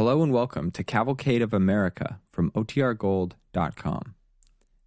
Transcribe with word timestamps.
Hello 0.00 0.22
and 0.22 0.32
welcome 0.32 0.70
to 0.70 0.82
Cavalcade 0.82 1.42
of 1.42 1.52
America 1.52 2.20
from 2.32 2.50
OTRGold.com. 2.52 4.14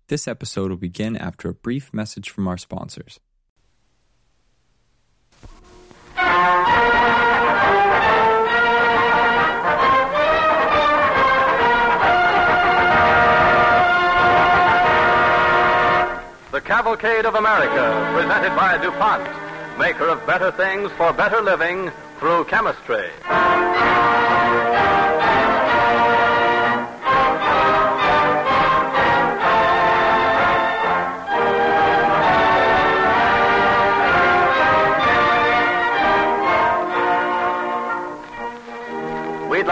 This 0.08 0.28
episode 0.28 0.72
will 0.72 0.78
begin 0.78 1.16
after 1.16 1.50
a 1.50 1.54
brief 1.54 1.94
message 1.94 2.32
from 2.32 2.48
our 2.48 2.58
sponsors. 2.58 3.20
The 16.52 16.62
Cavalcade 16.62 17.28
of 17.28 17.36
America, 17.36 18.12
presented 18.16 18.56
by 18.56 18.80
DuPont, 18.82 19.78
maker 19.78 20.08
of 20.08 20.26
better 20.26 20.50
things 20.54 20.92
for 20.94 21.14
better 21.14 21.40
living 21.40 21.92
through 22.20 22.46
chemistry. 22.46 23.12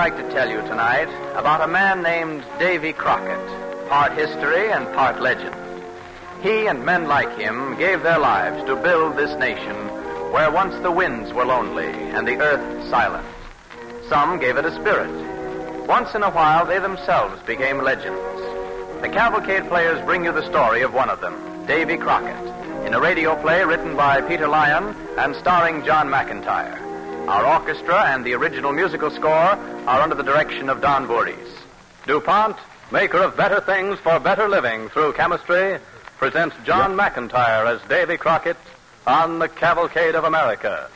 Like 0.02 0.18
to 0.18 0.32
tell 0.32 0.50
you 0.50 0.60
tonight 0.62 1.08
about 1.36 1.62
a 1.62 1.68
man 1.68 2.02
named 2.02 2.44
Davy 2.58 2.92
Crockett, 2.92 3.88
part 3.88 4.12
history 4.14 4.72
and 4.72 4.92
part 4.96 5.22
legend. 5.22 5.56
He 6.42 6.66
and 6.66 6.84
men 6.84 7.08
like 7.08 7.38
him 7.38 7.78
gave 7.78 8.02
their 8.02 8.18
lives 8.18 8.66
to 8.66 8.76
build 8.78 9.16
this 9.16 9.38
nation 9.38 9.76
where 10.32 10.50
once 10.50 10.74
the 10.82 10.90
winds 10.90 11.32
were 11.34 11.46
lonely 11.46 11.86
and 11.86 12.28
the 12.28 12.40
earth 12.40 12.90
silent. 12.90 13.28
Some 14.10 14.40
gave 14.40 14.58
it 14.58 14.66
a 14.66 14.74
spirit. 14.74 15.86
Once 15.86 16.16
in 16.16 16.24
a 16.24 16.32
while, 16.32 16.66
they 16.66 16.80
themselves 16.80 17.40
became 17.44 17.84
legends. 17.84 18.42
The 19.02 19.10
Cavalcade 19.10 19.68
players 19.68 20.04
bring 20.04 20.26
you 20.26 20.32
the 20.32 20.50
story 20.50 20.82
of 20.82 20.96
one 20.96 21.12
of 21.12 21.22
them, 21.22 21.68
Davy 21.68 21.98
Crockett, 21.98 22.88
in 22.88 22.96
a 22.96 23.00
radio 23.00 23.40
play 23.40 23.64
written 23.64 23.96
by 23.96 24.22
Peter 24.22 24.48
Lyon 24.48 24.96
and 25.20 25.36
starring 25.36 25.86
John 25.86 26.08
McIntyre. 26.08 26.81
Our 27.32 27.46
orchestra 27.46 28.08
and 28.08 28.26
the 28.26 28.34
original 28.34 28.74
musical 28.74 29.10
score 29.10 29.32
are 29.32 30.02
under 30.02 30.16
the 30.16 30.22
direction 30.22 30.68
of 30.68 30.82
Don 30.82 31.08
Voorhees. 31.08 31.56
DuPont, 32.06 32.58
maker 32.92 33.20
of 33.20 33.38
better 33.38 33.62
things 33.62 33.98
for 34.00 34.20
better 34.20 34.50
living 34.50 34.90
through 34.90 35.14
chemistry, 35.14 35.80
presents 36.18 36.58
John 36.66 36.94
McIntyre 36.94 37.74
as 37.74 37.82
Davy 37.88 38.18
Crockett 38.18 38.58
on 39.08 39.40
the 39.40 39.48
Cavalcade 39.48 40.14
of 40.16 40.26
America. 40.26 40.90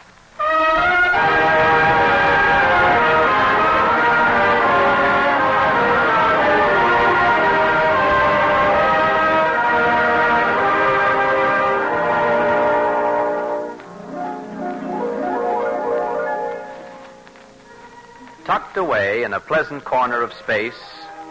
Tucked 18.76 18.88
away 18.88 19.24
in 19.24 19.34
a 19.34 19.40
pleasant 19.40 19.86
corner 19.86 20.22
of 20.22 20.34
space, 20.34 20.78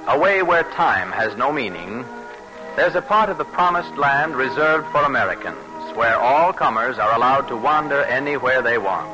away 0.06 0.42
where 0.42 0.62
time 0.62 1.12
has 1.12 1.36
no 1.36 1.52
meaning, 1.52 2.02
there's 2.74 2.94
a 2.94 3.02
part 3.02 3.28
of 3.28 3.36
the 3.36 3.44
promised 3.44 3.94
land 3.98 4.34
reserved 4.34 4.86
for 4.92 5.02
Americans, 5.02 5.94
where 5.94 6.16
all 6.16 6.54
comers 6.54 6.98
are 6.98 7.14
allowed 7.14 7.46
to 7.48 7.56
wander 7.56 8.02
anywhere 8.04 8.62
they 8.62 8.78
want. 8.78 9.10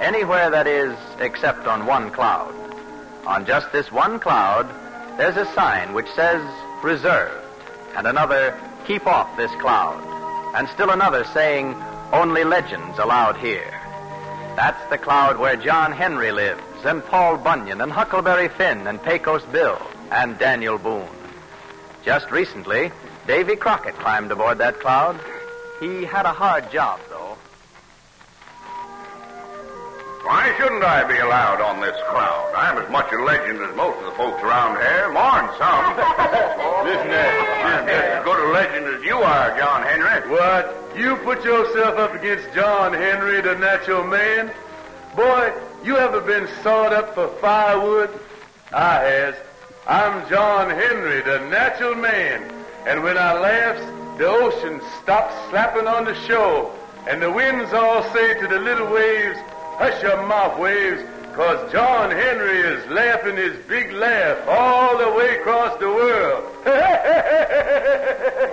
Anywhere, 0.00 0.48
that 0.48 0.68
is, 0.68 0.96
except 1.18 1.66
on 1.66 1.86
one 1.86 2.12
cloud. 2.12 2.54
On 3.26 3.44
just 3.44 3.72
this 3.72 3.90
one 3.90 4.20
cloud, 4.20 4.68
there's 5.18 5.36
a 5.36 5.52
sign 5.52 5.92
which 5.92 6.08
says 6.14 6.46
reserved, 6.84 7.44
and 7.96 8.06
another, 8.06 8.56
keep 8.86 9.08
off 9.08 9.36
this 9.36 9.50
cloud, 9.60 10.00
and 10.54 10.68
still 10.68 10.90
another 10.90 11.24
saying, 11.34 11.74
only 12.12 12.44
legends 12.44 13.00
allowed 13.00 13.36
here. 13.38 13.74
That's 14.54 14.88
the 14.88 14.98
cloud 14.98 15.36
where 15.38 15.56
John 15.56 15.90
Henry 15.90 16.30
lives, 16.30 16.62
and 16.86 17.04
Paul 17.04 17.38
Bunyan, 17.38 17.80
and 17.80 17.92
Huckleberry 17.92 18.48
Finn, 18.48 18.86
and 18.86 19.02
Pecos 19.02 19.44
Bill, 19.46 19.80
and 20.10 20.38
Daniel 20.38 20.78
Boone. 20.78 21.08
Just 22.04 22.30
recently, 22.30 22.92
Davy 23.26 23.56
Crockett 23.56 23.96
climbed 23.96 24.30
aboard 24.30 24.58
that 24.58 24.78
cloud. 24.80 25.18
He 25.80 26.04
had 26.04 26.26
a 26.26 26.32
hard 26.32 26.70
job, 26.70 27.00
though. 27.10 27.36
Why 30.26 30.52
shouldn't 30.58 30.82
I 30.82 31.04
be 31.04 31.18
allowed 31.18 31.60
on 31.60 31.80
this 31.80 31.96
cloud? 32.10 32.52
I'm 32.56 32.78
as 32.78 32.90
much 32.90 33.12
a 33.12 33.22
legend 33.22 33.60
as 33.60 33.76
most 33.76 33.98
of 33.98 34.06
the 34.06 34.10
folks 34.12 34.42
around 34.42 34.76
here. 34.78 35.10
More'n 35.12 35.46
some. 35.58 35.94
Listen, 36.86 37.10
Ed. 37.10 37.34
I'm 37.62 37.86
just 37.86 38.06
as 38.10 38.24
good 38.24 38.40
a 38.40 38.52
legend 38.52 38.86
as 38.86 39.04
you 39.04 39.18
are, 39.18 39.56
John 39.58 39.82
Henry. 39.82 40.30
What? 40.30 40.74
You 40.96 41.16
put 41.16 41.44
yourself 41.44 41.98
up 41.98 42.14
against 42.14 42.52
John 42.54 42.92
Henry, 42.92 43.40
the 43.40 43.54
natural 43.54 44.04
man? 44.04 44.50
Boy, 45.14 45.52
you 45.84 45.96
ever 45.96 46.20
been 46.20 46.48
sawed 46.62 46.92
up 46.92 47.14
for 47.14 47.28
firewood? 47.40 48.10
I 48.72 48.94
has. 49.02 49.34
I'm 49.86 50.28
John 50.28 50.68
Henry, 50.70 51.20
the 51.22 51.38
natural 51.48 51.94
man. 51.94 52.42
And 52.86 53.02
when 53.02 53.16
I 53.16 53.32
laughs, 53.38 54.18
the 54.18 54.26
ocean 54.26 54.80
stops 55.02 55.34
slapping 55.50 55.86
on 55.86 56.04
the 56.04 56.14
shore. 56.26 56.72
And 57.08 57.22
the 57.22 57.30
winds 57.30 57.72
all 57.72 58.02
say 58.12 58.34
to 58.40 58.48
the 58.48 58.58
little 58.58 58.90
waves, 58.92 59.38
hush 59.78 60.02
your 60.02 60.26
mouth, 60.26 60.58
waves, 60.58 61.02
'cause 61.34 61.70
John 61.70 62.10
Henry 62.10 62.58
is 62.58 62.84
laughing 62.90 63.36
his 63.36 63.54
big 63.68 63.92
laugh 63.92 64.38
all 64.48 64.96
the 64.98 65.10
way 65.12 65.36
across 65.38 65.78
the 65.78 65.88
world. 65.88 66.44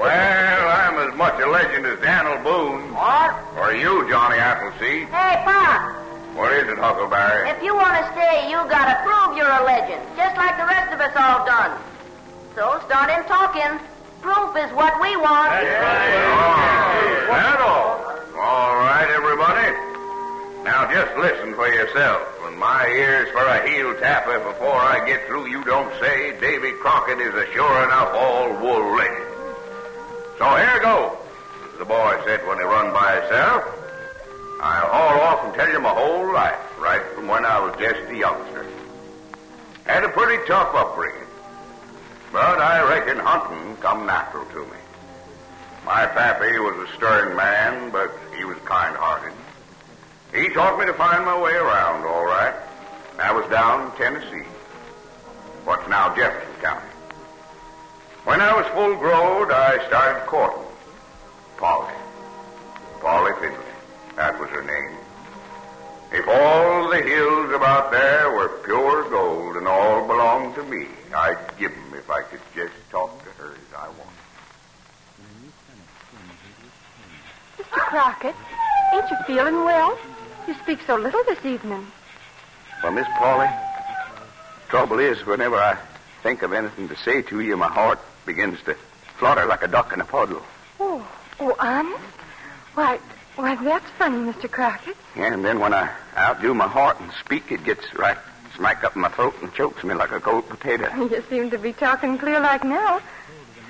Well, 0.04 0.68
I'm 0.68 1.10
as 1.10 1.16
much 1.18 1.40
a 1.42 1.48
legend 1.48 1.86
as 1.86 1.98
Daniel 2.00 2.38
Boone. 2.44 2.94
What? 2.94 3.34
Or 3.58 3.74
you, 3.74 4.08
Johnny 4.10 4.38
Appleseed. 4.38 5.08
Hey, 5.08 5.42
Pop, 5.46 5.96
What 6.36 6.52
is 6.54 6.68
it, 6.68 6.78
Huckleberry? 6.78 7.50
if 7.50 7.62
you 7.62 7.76
want 7.76 7.96
to 7.98 8.04
stay, 8.14 8.50
you 8.50 8.58
gotta 8.70 8.98
prove 9.06 9.38
you're 9.38 9.46
a 9.50 9.64
legend, 9.64 10.02
just 10.18 10.36
like 10.36 10.58
the 10.58 10.66
rest 10.66 10.92
of 10.94 11.00
us 11.00 11.14
all 11.16 11.46
done. 11.46 11.78
So 12.56 12.82
start 12.86 13.10
in 13.10 13.24
talking. 13.26 13.80
Proof 14.22 14.56
is 14.58 14.72
what 14.74 15.00
we 15.02 15.16
want. 15.18 15.52
Oh, 15.52 17.26
that 17.30 17.60
all? 17.62 18.02
All 18.40 18.76
right, 18.82 19.10
everybody. 19.14 19.72
Now 20.64 20.90
just 20.90 21.16
listen 21.18 21.54
for 21.56 21.68
yourself. 21.68 22.22
When 22.44 22.58
my 22.58 22.88
ears 22.88 23.30
for 23.32 23.44
a 23.46 23.68
heel 23.68 23.94
tapper 24.00 24.40
before 24.40 24.80
I 24.80 25.06
get 25.06 25.28
through, 25.28 25.48
you 25.48 25.64
don't 25.66 25.92
say 26.00 26.40
Davy 26.40 26.72
Crockett 26.72 27.20
is 27.20 27.34
a 27.36 27.46
sure 27.52 27.84
enough 27.84 28.14
all 28.14 28.50
wool 28.62 28.96
legend. 28.96 29.28
So 30.38 30.46
here 30.56 30.80
goes. 30.82 31.18
The 31.78 31.86
boy 31.86 32.22
said 32.26 32.46
when 32.48 32.58
he 32.58 32.64
run 32.64 32.94
by 32.94 33.20
himself, 33.20 33.83
I'll 34.64 34.88
haul 34.88 35.20
off 35.20 35.44
and 35.44 35.54
tell 35.54 35.70
you 35.70 35.82
my 35.82 35.90
whole 35.90 36.32
life, 36.32 36.80
right 36.80 37.04
from 37.14 37.28
when 37.28 37.44
I 37.44 37.60
was 37.60 37.76
just 37.78 38.10
a 38.10 38.16
youngster. 38.16 38.66
Had 39.84 40.06
a 40.06 40.10
pretty 40.10 40.42
tough 40.48 40.74
upbringing. 40.74 41.28
But 42.32 42.60
I 42.60 42.82
reckon 42.88 43.20
hunting 43.20 43.76
come 43.78 44.06
natural 44.06 44.46
to 44.46 44.60
me. 44.60 44.78
My 45.86 46.06
pappy 46.06 46.58
was 46.60 46.88
a 46.88 46.94
stern 46.96 47.36
man, 47.36 47.90
but 47.90 48.18
he 48.38 48.46
was 48.46 48.58
kind-hearted. 48.60 49.34
He 50.34 50.48
taught 50.54 50.80
me 50.80 50.86
to 50.86 50.94
find 50.94 51.26
my 51.26 51.38
way 51.38 51.56
around, 51.56 52.06
all 52.06 52.24
right. 52.24 52.56
I 53.20 53.34
was 53.34 53.46
down 53.50 53.92
in 53.92 53.98
Tennessee, 53.98 54.48
what's 55.66 55.88
now 55.90 56.16
Jefferson 56.16 56.54
County. 56.62 56.88
When 58.24 58.40
I 58.40 58.56
was 58.56 58.66
full 58.68 58.96
grown, 58.96 59.52
I 59.52 59.86
started 59.88 60.26
courting 60.26 60.64
Polly. 61.58 61.94
Polly 63.02 63.34
Finley. 63.42 63.63
That 64.16 64.40
was 64.40 64.50
her 64.50 64.64
name. 64.64 64.98
If 66.12 66.28
all 66.28 66.90
the 66.90 67.02
hills 67.02 67.52
about 67.54 67.92
there 67.92 68.32
were 68.32 68.50
pure 68.64 69.10
gold 69.10 69.58
and 69.58 69.68
all 69.68 70.06
belonged 70.08 70.56
to 70.56 70.64
me, 70.64 70.88
I'd 71.16 71.58
give 71.58 71.72
'em 71.72 71.94
if 71.96 72.10
I 72.10 72.22
could 72.22 72.42
just 72.56 72.74
talk 72.92 73.24
to 73.24 73.30
her 73.42 73.52
as 73.54 73.74
I 73.76 73.88
wanted. 73.88 74.14
Mr. 77.58 77.80
Crockett, 77.80 78.36
ain't 78.94 79.10
you 79.10 79.18
feeling 79.26 79.64
well? 79.64 79.98
You 80.48 80.54
speak 80.56 80.80
so 80.86 80.96
little 80.96 81.24
this 81.24 81.44
evening. 81.46 81.92
Well, 82.84 82.92
Miss 82.92 83.08
Polly, 83.18 83.50
trouble 84.70 85.00
is, 85.00 85.26
whenever 85.26 85.56
I 85.56 85.78
think 86.22 86.44
of 86.44 86.54
anything 86.54 86.90
to 86.90 86.96
say 86.98 87.22
to 87.24 87.40
you, 87.40 87.58
my 87.58 87.68
heart 87.70 88.00
begins 88.26 88.62
to 88.64 88.76
flutter 89.18 89.46
like 89.46 89.64
a 89.64 89.68
duck 89.68 89.94
in 89.94 90.02
a 90.02 90.06
puddle. 90.06 90.44
Oh, 90.80 91.08
oh, 91.40 91.56
honest? 91.60 92.04
Why, 92.76 93.00
why, 93.36 93.56
that's 93.56 93.90
funny, 93.92 94.32
Mr. 94.32 94.50
Crockett. 94.50 94.96
Yeah, 95.16 95.34
and 95.34 95.44
then 95.44 95.60
when 95.60 95.74
I 95.74 95.90
outdo 96.18 96.54
my 96.54 96.68
heart 96.68 97.00
and 97.00 97.12
speak, 97.20 97.52
it 97.52 97.64
gets 97.64 97.94
right 97.96 98.18
smack 98.56 98.84
up 98.84 98.96
in 98.96 99.02
my 99.02 99.10
throat 99.10 99.34
and 99.42 99.52
chokes 99.54 99.84
me 99.84 99.94
like 99.96 100.12
a 100.12 100.20
cold 100.20 100.48
potato. 100.48 100.90
You 101.10 101.24
seem 101.30 101.50
to 101.50 101.58
be 101.58 101.74
talking 101.74 102.18
clear 102.18 102.40
like 102.40 102.64
now. 102.64 103.02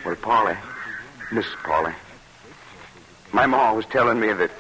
Well, 0.06 0.16
Polly, 0.18 0.58
Miss 1.32 1.46
Polly, 1.64 1.94
my 3.32 3.46
ma 3.46 3.74
was 3.74 3.86
telling 3.86 4.20
me 4.20 4.34
that 4.34 4.52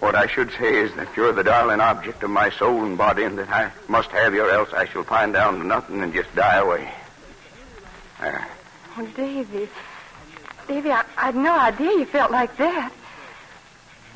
What 0.00 0.14
I 0.14 0.26
should 0.26 0.50
say 0.52 0.74
is 0.74 0.94
that 0.96 1.08
you're 1.16 1.32
the 1.32 1.42
darling 1.42 1.80
object 1.80 2.22
of 2.22 2.30
my 2.30 2.50
soul 2.50 2.84
and 2.84 2.98
body, 2.98 3.24
and 3.24 3.38
that 3.38 3.48
I 3.48 3.70
must 3.88 4.10
have 4.10 4.34
you, 4.34 4.44
or 4.44 4.50
else 4.50 4.72
I 4.74 4.84
shall 4.86 5.04
pine 5.04 5.32
down 5.32 5.58
to 5.58 5.64
nothing 5.66 6.02
and 6.02 6.12
just 6.12 6.34
die 6.34 6.56
away. 6.58 6.90
There. 8.20 8.46
Oh, 8.98 9.06
Davy. 9.16 9.68
Davy, 10.68 10.90
I, 10.90 11.04
I'd 11.16 11.34
no 11.34 11.58
idea 11.58 11.90
you 11.92 12.04
felt 12.04 12.30
like 12.30 12.56
that. 12.58 12.92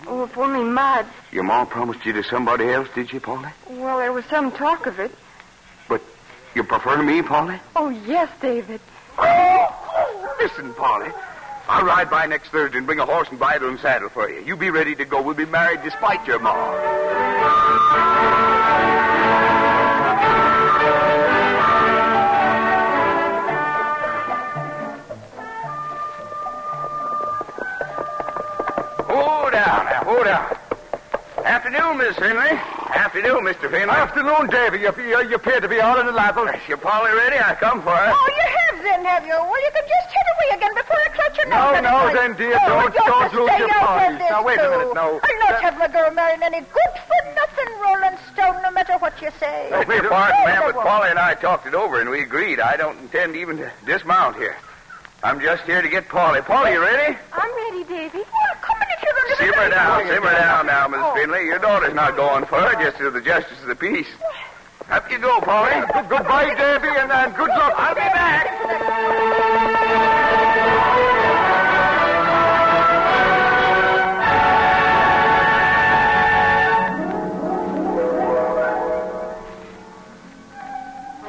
Oh, 0.06 0.24
if 0.24 0.36
only 0.36 0.64
Mud. 0.64 1.06
Your 1.32 1.44
mom 1.44 1.66
promised 1.66 2.04
you 2.04 2.12
to 2.14 2.22
somebody 2.22 2.68
else, 2.68 2.88
did 2.94 3.10
she, 3.10 3.18
Polly? 3.18 3.50
Well, 3.68 3.98
there 3.98 4.12
was 4.12 4.24
some 4.26 4.52
talk 4.52 4.86
of 4.86 4.98
it. 4.98 5.14
But 5.88 6.02
you 6.54 6.64
prefer 6.64 7.02
me, 7.02 7.22
Polly? 7.22 7.60
Oh, 7.76 7.90
yes, 7.90 8.28
David. 8.40 8.80
Oh, 9.18 10.36
listen, 10.40 10.72
Polly. 10.74 11.10
I'll 11.68 11.84
ride 11.84 12.10
by 12.10 12.26
next 12.26 12.48
Thursday 12.48 12.78
and 12.78 12.86
bring 12.86 12.98
a 12.98 13.06
horse 13.06 13.28
and 13.28 13.38
bridle 13.38 13.68
and 13.68 13.78
saddle 13.78 14.08
for 14.08 14.28
you. 14.28 14.40
You 14.40 14.56
be 14.56 14.70
ready 14.70 14.96
to 14.96 15.04
go. 15.04 15.22
We'll 15.22 15.34
be 15.34 15.46
married 15.46 15.82
despite 15.82 16.26
your 16.26 16.40
mom. 16.40 18.59
Down 29.64 29.84
now, 29.86 30.04
hold 30.04 30.24
down. 30.24 30.56
Afternoon, 31.44 31.96
Miss 31.98 32.16
Finley. 32.16 32.52
Afternoon, 32.92 33.40
Mr. 33.44 33.70
Finley. 33.70 33.88
Afternoon, 33.96 34.48
Davy. 34.50 34.78
You, 34.80 34.92
you, 34.98 35.28
you 35.30 35.36
appear 35.36 35.60
to 35.60 35.68
be 35.68 35.80
all 35.80 35.98
in 35.98 36.06
the 36.06 36.12
lathel. 36.12 36.44
Is 36.54 36.60
your 36.68 36.76
Polly 36.76 37.10
ready? 37.12 37.38
I 37.38 37.54
come 37.54 37.80
for 37.82 37.90
her. 37.96 38.12
Oh, 38.12 38.28
you 38.28 38.46
have 38.60 38.82
then, 38.84 39.04
have 39.04 39.24
you? 39.24 39.32
Well, 39.32 39.60
you 39.64 39.70
can 39.72 39.84
just 39.88 40.08
hit 40.12 40.26
away 40.36 40.48
again 40.58 40.74
before 40.74 40.96
I 41.00 41.08
clutch 41.16 41.36
your 41.38 41.48
No, 41.48 41.72
nose. 41.72 41.82
no, 41.82 41.96
any 42.06 42.14
then, 42.14 42.32
dear, 42.36 42.58
Oh, 42.60 42.68
don't- 42.68 42.94
just 42.94 43.06
don't 43.06 43.30
to 43.32 43.40
lose 43.40 43.58
your 43.58 43.70
out 43.72 43.86
parties. 43.88 44.12
of 44.12 44.18
this, 44.20 44.30
Now, 44.30 44.42
wait 44.44 44.58
a 44.60 44.68
minute, 44.70 44.94
no. 44.94 45.20
I'll 45.24 45.38
not 45.40 45.48
That- 45.48 45.62
have 45.62 45.78
my 45.78 45.88
girl 45.88 46.10
marrying 46.10 46.42
any 46.42 46.60
good 46.60 46.92
for 47.08 47.20
nothing 47.34 47.70
Rolling 47.80 48.18
Stone, 48.34 48.62
no 48.62 48.70
matter 48.70 48.98
what 48.98 49.14
you 49.22 49.30
say. 49.40 49.68
No, 49.70 49.84
Beg 49.84 50.02
your 50.02 50.10
pardon, 50.10 50.44
ma'am, 50.44 50.62
but 50.74 50.84
Polly 50.84 51.08
and 51.10 51.18
I 51.18 51.34
talked 51.34 51.66
it 51.66 51.74
over 51.74 52.00
and 52.00 52.10
we 52.10 52.20
agreed. 52.20 52.60
I 52.60 52.76
don't 52.76 52.98
intend 52.98 53.34
even 53.36 53.56
to 53.58 53.70
dismount 53.86 54.36
here. 54.36 54.56
I'm 55.22 55.40
just 55.40 55.62
here 55.64 55.80
to 55.82 55.88
get 55.88 56.08
Polly. 56.08 56.40
Polly, 56.42 56.72
you 56.72 56.80
ready? 56.80 57.16
I'm 57.32 57.50
ready, 57.54 57.84
Davy. 57.84 58.24
Simmer 59.40 59.70
down, 59.70 60.06
simmer 60.06 60.32
down 60.32 60.66
now, 60.66 60.86
Miss 60.88 61.00
Oh. 61.02 61.14
Finley. 61.14 61.44
Your 61.46 61.58
daughter's 61.58 61.94
not 61.94 62.14
going 62.16 62.44
for 62.46 62.60
her, 62.60 62.74
just 62.84 62.98
to 62.98 63.10
the 63.10 63.20
justice 63.20 63.60
of 63.62 63.68
the 63.68 63.74
peace. 63.76 64.08
Up 64.90 65.10
you 65.10 65.18
go, 65.18 65.40
Polly. 65.40 65.80
Good- 65.92 66.08
Goodbye, 66.08 66.54
Davy, 66.54 66.88
and, 66.98 67.10
and 67.12 67.34
good 67.36 67.48
luck. 67.48 67.72
I'll 67.76 67.94
be 67.94 68.00
back. 68.00 69.69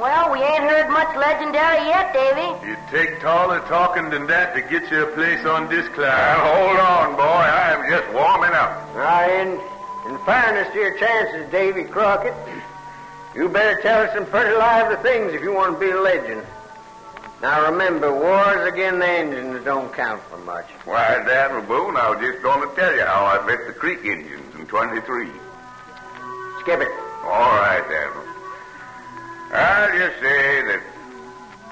Well, 0.01 0.31
we 0.31 0.39
ain't 0.41 0.63
heard 0.63 0.89
much 0.89 1.15
legendary 1.15 1.85
yet, 1.85 2.11
Davy. 2.11 2.71
It'd 2.71 2.87
take 2.89 3.21
taller 3.21 3.59
talking 3.67 4.09
than 4.09 4.25
that 4.25 4.55
to 4.55 4.61
get 4.61 4.89
you 4.89 5.03
a 5.03 5.11
place 5.13 5.45
on 5.45 5.69
this 5.69 5.85
Now, 5.95 6.41
hold 6.41 6.79
on, 6.79 7.15
boy. 7.15 7.21
I'm 7.21 7.87
just 7.87 8.11
warming 8.11 8.49
up. 8.49 8.95
Now, 8.95 9.29
in, 9.29 9.61
in 10.09 10.25
fairness 10.25 10.73
to 10.73 10.79
your 10.79 10.97
chances, 10.97 11.51
Davy 11.51 11.83
Crockett, 11.83 12.33
you 13.35 13.47
better 13.47 13.79
tell 13.83 14.01
us 14.01 14.11
some 14.15 14.25
pretty 14.25 14.55
lively 14.57 14.95
things 15.03 15.33
if 15.35 15.43
you 15.43 15.53
want 15.53 15.79
to 15.79 15.79
be 15.79 15.91
a 15.91 16.01
legend. 16.01 16.41
Now, 17.43 17.69
remember, 17.69 18.11
wars 18.11 18.73
against 18.73 19.01
the 19.01 19.07
engines 19.07 19.63
don't 19.63 19.93
count 19.93 20.23
for 20.31 20.39
much. 20.39 20.65
Why, 20.83 21.21
Dad 21.27 21.67
Boone, 21.67 21.95
I 21.95 22.09
was 22.09 22.19
just 22.21 22.41
going 22.41 22.67
to 22.67 22.75
tell 22.75 22.91
you 22.91 23.05
how 23.05 23.25
I 23.25 23.45
bet 23.45 23.67
the 23.67 23.73
Creek 23.73 23.99
engines 24.03 24.55
in 24.55 24.65
23. 24.65 25.29
Skip 26.61 26.81
it. 26.81 26.89
All 27.21 27.53
right, 27.53 27.85
Admiral. 27.85 28.30
I'll 29.53 29.97
just 29.97 30.19
say 30.21 30.61
that 30.63 30.81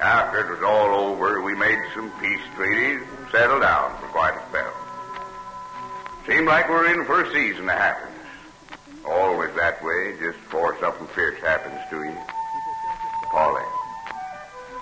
after 0.01 0.39
it 0.41 0.49
was 0.49 0.63
all 0.63 1.11
over, 1.11 1.41
we 1.41 1.55
made 1.55 1.79
some 1.95 2.11
peace 2.19 2.41
treaties 2.55 3.01
and 3.01 3.31
settled 3.31 3.61
down 3.61 3.97
for 3.99 4.07
quite 4.07 4.35
a 4.35 4.43
spell. 4.49 4.73
Seemed 6.27 6.47
like 6.47 6.67
we 6.67 6.75
were 6.75 6.93
in 6.93 7.05
for 7.05 7.23
a 7.23 7.31
season 7.33 7.69
of 7.69 7.75
happiness. 7.75 8.09
Always 9.07 9.55
that 9.55 9.81
way, 9.83 10.13
just 10.19 10.37
before 10.39 10.77
something 10.79 11.07
fierce 11.07 11.39
happens 11.39 11.79
to 11.89 12.03
you. 12.03 12.17
Polly. 13.31 13.63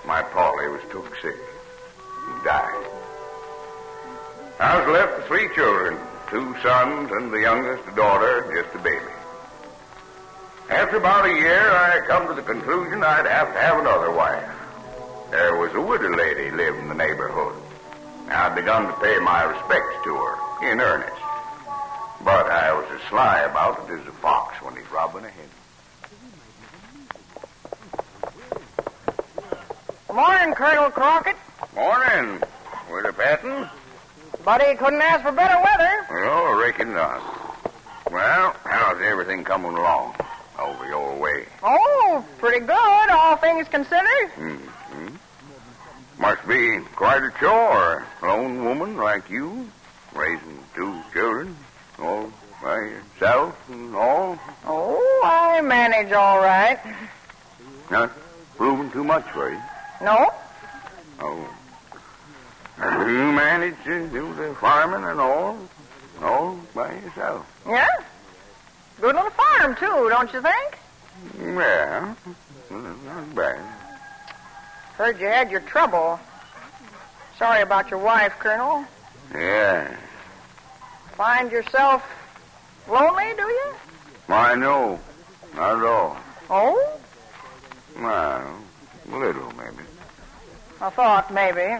My 0.04 0.22
Polly 0.22 0.68
was 0.68 0.80
took 0.90 1.14
sick 1.22 1.36
He 1.36 2.44
died. 2.44 2.86
I 4.58 4.78
was 4.80 4.88
left 4.88 5.18
with 5.18 5.26
three 5.26 5.48
children, 5.54 5.98
two 6.30 6.56
sons 6.62 7.12
and 7.12 7.32
the 7.32 7.40
youngest 7.40 7.94
daughter, 7.94 8.50
just 8.52 8.74
a 8.74 8.78
baby. 8.78 8.97
After 10.78 10.98
about 10.98 11.26
a 11.26 11.32
year, 11.32 11.72
I 11.72 12.06
come 12.06 12.28
to 12.28 12.34
the 12.34 12.42
conclusion 12.42 13.02
I'd 13.02 13.26
have 13.26 13.52
to 13.52 13.58
have 13.58 13.80
another 13.80 14.12
wife. 14.12 14.48
There 15.32 15.56
was 15.56 15.74
a 15.74 15.80
widow 15.80 16.16
lady 16.16 16.52
lived 16.52 16.78
in 16.78 16.86
the 16.86 16.94
neighborhood. 16.94 17.60
I'd 18.28 18.54
begun 18.54 18.86
to 18.86 18.92
pay 19.00 19.18
my 19.18 19.42
respects 19.42 19.96
to 20.04 20.14
her, 20.14 20.70
in 20.70 20.80
earnest. 20.80 21.20
But 22.22 22.46
I 22.46 22.72
was 22.72 22.86
as 22.92 23.00
sly 23.08 23.40
about 23.40 23.90
it 23.90 23.98
as 23.98 24.06
a 24.06 24.12
fox 24.12 24.62
when 24.62 24.76
he's 24.76 24.88
robbing 24.92 25.24
a 25.24 25.30
hen. 25.30 25.48
Morning, 30.14 30.54
Colonel 30.54 30.92
Crockett. 30.92 31.36
Morning, 31.74 32.40
Widow 32.88 33.12
Patton. 33.14 33.68
Buddy 34.44 34.76
couldn't 34.76 35.02
ask 35.02 35.24
for 35.24 35.32
better 35.32 35.60
weather. 35.60 36.06
Well, 36.08 36.54
I 36.54 36.62
reckon 36.62 36.92
not. 36.92 37.20
Well, 38.12 38.54
how's 38.62 39.02
everything 39.02 39.42
coming 39.42 39.72
along 39.72 40.14
over 40.68 40.86
your 40.86 41.14
way? 41.16 41.46
Oh, 41.62 42.24
pretty 42.38 42.60
good, 42.60 43.10
all 43.10 43.36
things 43.36 43.68
considered. 43.68 44.28
hmm 44.36 45.08
Must 46.18 46.46
be 46.48 46.78
quite 46.96 47.22
a 47.22 47.32
chore, 47.40 48.06
a 48.22 48.26
lone 48.26 48.64
woman 48.64 48.96
like 48.96 49.28
you, 49.30 49.68
raising 50.14 50.58
two 50.74 51.00
children, 51.12 51.56
all 51.98 52.32
by 52.62 52.76
yourself 52.76 53.56
and 53.70 53.94
all. 53.94 54.38
Oh, 54.66 55.22
I 55.24 55.60
manage 55.60 56.12
all 56.12 56.38
right. 56.38 56.78
Not 57.90 58.10
proving 58.56 58.90
too 58.90 59.04
much 59.04 59.24
for 59.30 59.50
you. 59.50 59.60
No? 60.02 60.30
Oh. 61.20 61.48
You 62.80 63.32
manage 63.32 63.74
to 63.84 64.06
do 64.08 64.32
the 64.34 64.54
farming 64.56 65.08
and 65.08 65.20
all, 65.20 65.58
all 66.22 66.58
by 66.74 66.94
yourself. 66.94 67.46
Yeah? 67.66 67.86
Good 69.00 69.14
little 69.14 69.30
farm, 69.30 69.76
too, 69.76 70.08
don't 70.10 70.32
you 70.32 70.42
think? 70.42 70.78
Yeah, 71.40 72.14
not 72.70 73.34
bad. 73.34 73.60
Heard 74.96 75.20
you 75.20 75.26
had 75.26 75.50
your 75.50 75.60
trouble. 75.60 76.18
Sorry 77.38 77.62
about 77.62 77.90
your 77.90 78.00
wife, 78.00 78.34
Colonel. 78.40 78.84
Yeah, 79.32 79.94
Find 81.18 81.50
yourself 81.50 82.02
lonely, 82.88 83.32
do 83.36 83.42
you? 83.42 83.74
I 84.28 84.54
know. 84.54 85.00
Not 85.56 85.78
at 85.78 85.84
all. 85.84 86.16
Oh? 86.48 87.00
Well, 88.00 88.62
a 89.12 89.16
little, 89.16 89.52
maybe. 89.56 89.82
I 90.80 90.90
thought 90.90 91.32
maybe. 91.34 91.76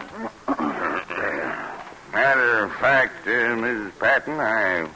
Matter 2.11 2.65
of 2.65 2.73
fact, 2.75 3.25
uh, 3.27 3.29
Mrs. 3.55 3.97
Patton, 3.97 4.39
I'm 4.41 4.89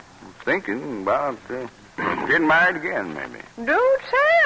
thinking 0.43 1.03
about 1.03 1.37
uh, 1.49 1.67
getting 2.27 2.47
married 2.47 2.77
again, 2.77 3.13
maybe. 3.13 3.39
Do 3.65 3.97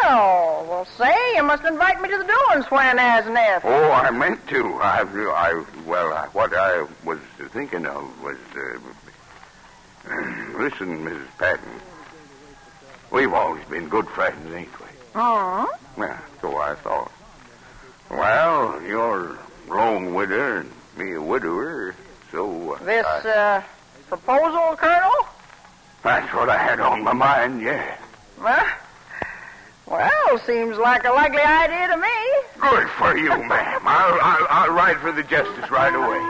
tell. 0.01 0.65
Well, 0.69 0.85
say, 0.97 1.13
you 1.35 1.43
must 1.43 1.63
invite 1.63 2.01
me 2.01 2.09
to 2.09 2.17
the 2.17 2.23
doings 2.49 2.65
when 2.69 2.99
as 2.99 3.25
an 3.25 3.37
F. 3.37 3.61
Oh, 3.65 3.91
I 3.91 4.11
meant 4.11 4.45
to. 4.49 4.73
I, 4.81 5.01
I, 5.01 5.63
well, 5.85 6.13
I, 6.13 6.25
what 6.27 6.53
I 6.53 6.85
was 7.05 7.19
thinking 7.51 7.85
of 7.85 8.21
was, 8.23 8.37
uh, 8.55 8.79
listen, 10.57 11.05
Mrs. 11.05 11.27
Patton. 11.37 11.69
We've 13.11 13.33
always 13.33 13.63
been 13.65 13.87
good 13.87 14.07
friends, 14.09 14.53
ain't 14.53 14.79
we? 14.81 14.87
Oh? 15.15 15.69
Yeah, 15.97 16.19
so 16.41 16.57
I 16.57 16.75
thought. 16.75 17.11
Well, 18.09 18.81
you're 18.81 19.35
a 19.35 19.73
lone 19.73 20.13
widower 20.13 20.57
and 20.59 20.71
me 20.97 21.13
a 21.13 21.21
widower, 21.21 21.95
so. 22.31 22.73
Uh, 22.73 22.83
This, 22.83 23.05
I- 23.05 23.29
uh, 23.29 23.63
proposal, 24.09 24.75
Colonel? 24.77 25.11
That's 26.07 26.33
what 26.33 26.49
I 26.49 26.57
had 26.57 26.79
on 26.79 27.03
my 27.03 27.11
mind, 27.11 27.61
yeah. 27.61 27.97
Well, 28.41 28.65
well, 29.85 30.37
seems 30.45 30.77
like 30.77 31.03
a 31.03 31.11
likely 31.11 31.41
idea 31.41 31.87
to 31.89 31.97
me. 31.97 32.07
Good 32.59 32.89
for 32.91 33.17
you, 33.17 33.29
ma'am. 33.29 33.81
I'll, 33.83 34.19
I'll, 34.21 34.47
I'll 34.49 34.71
ride 34.73 34.97
for 34.97 35.11
the 35.11 35.23
justice 35.23 35.69
right 35.69 35.93
away. 35.93 36.23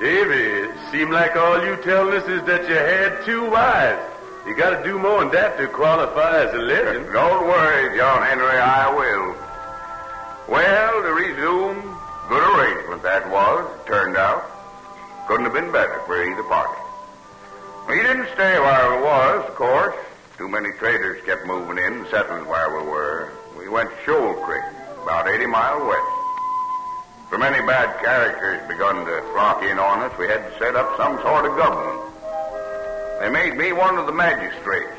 Davy, 0.00 0.34
it 0.34 0.70
seemed 0.90 1.12
like 1.12 1.36
all 1.36 1.64
you 1.64 1.76
telling 1.82 2.14
us 2.14 2.28
is 2.28 2.42
that 2.44 2.68
you 2.68 2.74
had 2.74 3.24
two 3.24 3.50
wives. 3.50 4.17
You 4.48 4.56
gotta 4.56 4.82
do 4.82 4.98
more 4.98 5.20
than 5.20 5.30
that 5.32 5.58
to 5.58 5.68
qualify 5.68 6.44
as 6.44 6.54
a 6.54 6.56
legend. 6.56 7.04
Don't 7.12 7.46
worry, 7.46 7.94
John 7.98 8.22
Henry, 8.22 8.56
I 8.56 8.88
will. 8.88 9.36
Well, 10.48 11.02
to 11.02 11.12
resume, 11.12 11.76
good 12.30 12.42
arrangement 12.56 13.02
that 13.02 13.28
was, 13.30 13.68
turned 13.86 14.16
out. 14.16 14.42
Couldn't 15.28 15.44
have 15.44 15.52
been 15.52 15.70
better 15.70 16.00
for 16.06 16.24
either 16.24 16.42
party. 16.44 16.80
We 17.90 18.00
didn't 18.00 18.32
stay 18.32 18.58
where 18.58 18.96
we 18.96 19.02
was, 19.04 19.44
of 19.46 19.54
course. 19.54 19.94
Too 20.38 20.48
many 20.48 20.72
traders 20.78 21.22
kept 21.26 21.46
moving 21.46 21.76
in 21.76 21.92
and 21.92 22.06
settling 22.08 22.48
where 22.48 22.70
we 22.72 22.88
were. 22.88 23.30
We 23.58 23.68
went 23.68 23.90
to 23.90 23.96
Shoal 24.06 24.32
Creek, 24.32 24.64
about 25.02 25.28
80 25.28 25.44
miles 25.44 25.84
west. 25.84 27.30
So 27.30 27.36
many 27.36 27.60
bad 27.66 28.00
characters 28.02 28.66
begun 28.66 29.04
to 29.04 29.20
flock 29.34 29.62
in 29.62 29.78
on 29.78 30.00
us, 30.00 30.18
we 30.18 30.26
had 30.26 30.40
to 30.48 30.58
set 30.58 30.74
up 30.74 30.96
some 30.96 31.20
sort 31.20 31.44
of 31.44 31.54
government. 31.58 32.07
They 33.18 33.28
made 33.30 33.56
me 33.56 33.72
one 33.72 33.98
of 33.98 34.06
the 34.06 34.12
magistrates. 34.12 34.92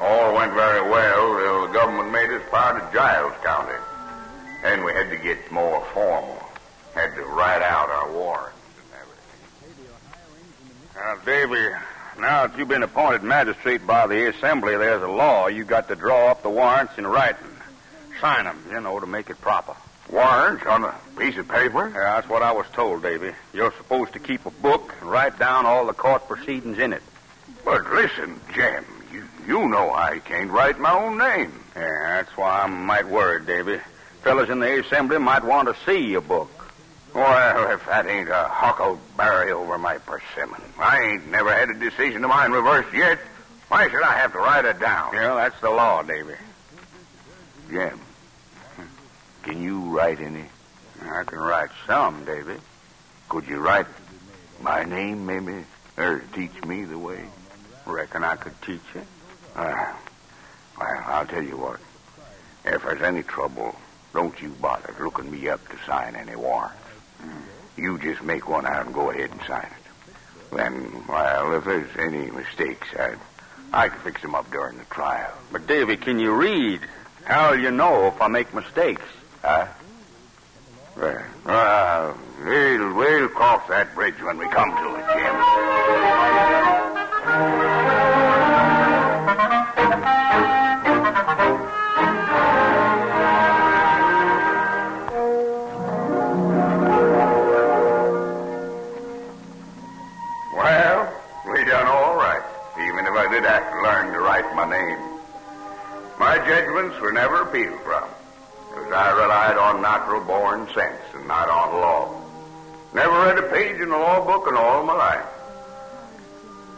All 0.00 0.34
went 0.34 0.52
very 0.52 0.88
well 0.90 1.38
till 1.38 1.66
the 1.66 1.72
government 1.72 2.10
made 2.10 2.30
us 2.30 2.42
part 2.50 2.82
of 2.82 2.92
Giles 2.92 3.34
County. 3.44 3.78
Then 4.62 4.82
we 4.82 4.92
had 4.92 5.10
to 5.10 5.16
get 5.16 5.50
more 5.52 5.84
formal. 5.94 6.42
Had 6.94 7.14
to 7.14 7.22
write 7.22 7.62
out 7.62 7.88
our 7.88 8.10
warrants 8.12 8.58
and 8.82 9.00
everything. 9.00 9.86
Now, 10.96 11.14
Davy, 11.24 11.76
now 12.18 12.46
that 12.46 12.58
you've 12.58 12.68
been 12.68 12.82
appointed 12.82 13.22
magistrate 13.22 13.86
by 13.86 14.08
the 14.08 14.28
assembly, 14.30 14.76
there's 14.76 15.02
a 15.02 15.08
law. 15.08 15.46
You 15.46 15.64
got 15.64 15.86
to 15.88 15.96
draw 15.96 16.28
up 16.30 16.42
the 16.42 16.50
warrants 16.50 16.98
in 16.98 17.06
writing. 17.06 17.46
Sign 18.20 18.44
them, 18.44 18.58
you 18.70 18.80
know, 18.80 18.98
to 18.98 19.06
make 19.06 19.30
it 19.30 19.40
proper. 19.40 19.76
Warrants 20.10 20.66
on 20.66 20.82
a 20.82 20.94
piece 21.16 21.36
of 21.36 21.46
paper? 21.46 21.90
Yeah, 21.94 22.16
that's 22.16 22.28
what 22.28 22.42
I 22.42 22.50
was 22.50 22.66
told, 22.72 23.02
Davy. 23.02 23.32
You're 23.54 23.72
supposed 23.76 24.14
to 24.14 24.18
keep 24.18 24.44
a 24.46 24.50
book 24.50 24.94
and 25.00 25.08
write 25.08 25.38
down 25.38 25.64
all 25.64 25.86
the 25.86 25.92
court 25.92 26.26
proceedings 26.26 26.78
in 26.78 26.92
it. 26.92 27.02
But 27.64 27.90
listen, 27.92 28.40
Jem, 28.54 28.84
you, 29.12 29.24
you 29.46 29.68
know 29.68 29.92
I 29.92 30.18
can't 30.20 30.50
write 30.50 30.78
my 30.78 30.92
own 30.92 31.18
name. 31.18 31.52
Yeah, 31.76 32.22
that's 32.22 32.36
why 32.36 32.62
I'm 32.62 32.84
might 32.86 33.08
worried, 33.08 33.46
Davy. 33.46 33.80
Fellas 34.22 34.50
in 34.50 34.60
the 34.60 34.80
assembly 34.80 35.18
might 35.18 35.44
want 35.44 35.68
to 35.68 35.76
see 35.84 36.10
your 36.10 36.20
book. 36.20 36.50
Well, 37.14 37.70
if 37.72 37.84
that 37.86 38.06
ain't 38.06 38.28
a 38.28 38.44
huckleberry 38.48 39.50
over 39.50 39.78
my 39.78 39.98
persimmon. 39.98 40.62
I 40.78 41.00
ain't 41.02 41.30
never 41.30 41.52
had 41.52 41.70
a 41.70 41.74
decision 41.74 42.22
of 42.22 42.30
mine 42.30 42.52
reversed 42.52 42.94
yet. 42.94 43.18
Why 43.68 43.88
should 43.88 44.02
I 44.02 44.16
have 44.18 44.32
to 44.32 44.38
write 44.38 44.64
it 44.64 44.78
down? 44.78 45.14
Yeah, 45.14 45.34
that's 45.34 45.60
the 45.60 45.70
law, 45.70 46.02
Davy. 46.02 46.34
Jim, 47.68 48.00
hmm. 48.76 48.82
can 49.42 49.62
you 49.62 49.80
write 49.96 50.20
any? 50.20 50.44
I 51.02 51.24
can 51.24 51.38
write 51.38 51.70
some, 51.86 52.24
Davy. 52.24 52.56
Could 53.28 53.46
you 53.46 53.58
write 53.58 53.86
my 54.60 54.84
name, 54.84 55.26
maybe? 55.26 55.64
Or 55.96 56.22
teach 56.34 56.64
me 56.64 56.84
the 56.84 56.98
way? 56.98 57.24
Reckon 57.86 58.24
I 58.24 58.36
could 58.36 58.60
teach 58.62 58.80
you. 58.94 59.02
Uh, 59.56 59.92
well, 60.78 61.02
I'll 61.06 61.26
tell 61.26 61.42
you 61.42 61.56
what. 61.56 61.80
If 62.64 62.82
there's 62.82 63.02
any 63.02 63.22
trouble, 63.22 63.74
don't 64.12 64.40
you 64.40 64.50
bother 64.60 64.94
looking 65.00 65.30
me 65.30 65.48
up 65.48 65.66
to 65.68 65.76
sign 65.86 66.14
any 66.16 66.36
warrants. 66.36 66.76
You 67.76 67.98
just 67.98 68.22
make 68.22 68.48
one 68.48 68.66
out 68.66 68.86
and 68.86 68.94
go 68.94 69.10
ahead 69.10 69.30
and 69.30 69.40
sign 69.46 69.66
it. 69.66 70.56
Then, 70.56 71.04
well, 71.08 71.54
if 71.54 71.64
there's 71.64 71.96
any 71.98 72.30
mistakes, 72.30 72.88
I, 72.98 73.14
I 73.72 73.88
can 73.88 74.00
fix 74.00 74.20
them 74.20 74.34
up 74.34 74.50
during 74.50 74.78
the 74.78 74.84
trial. 74.84 75.32
But, 75.52 75.66
Davy, 75.66 75.96
can 75.96 76.18
you 76.18 76.32
read? 76.34 76.80
How'll 77.24 77.58
you 77.58 77.70
know 77.70 78.06
if 78.08 78.20
I 78.20 78.28
make 78.28 78.52
mistakes? 78.52 79.02
Huh? 79.42 79.66
Well, 80.96 81.24
uh, 81.46 82.12
we'll, 82.44 82.94
we'll 82.94 83.28
cross 83.28 83.62
that 83.68 83.94
bridge 83.94 84.20
when 84.20 84.36
we 84.38 84.48
come 84.48 84.70
to 84.70 84.94
it, 84.96 85.04
Jim. 85.14 86.29
Well, 100.52 101.14
we 101.46 101.64
done 101.64 101.86
all 101.86 102.16
right, 102.16 102.42
even 102.76 103.06
if 103.06 103.12
I 103.12 103.30
did 103.30 103.44
have 103.44 103.70
to 103.70 103.82
learn 103.82 104.12
to 104.12 104.20
write 104.20 104.54
my 104.56 104.68
name. 104.68 104.98
My 106.18 106.38
judgments 106.38 106.98
were 107.00 107.12
never 107.12 107.42
appealed 107.42 107.80
from, 107.82 108.08
because 108.68 108.92
I 108.92 109.12
relied 109.12 109.56
on 109.56 109.80
natural 109.80 110.22
born 110.24 110.66
sense 110.74 111.00
and 111.14 111.28
not 111.28 111.48
on 111.48 111.72
law. 111.80 112.20
Never 112.92 113.12
read 113.20 113.38
a 113.38 113.48
page 113.48 113.80
in 113.80 113.90
a 113.90 113.98
law 113.98 114.24
book 114.24 114.48
in 114.48 114.56
all 114.56 114.84
my 114.84 114.94
life. 114.94 115.26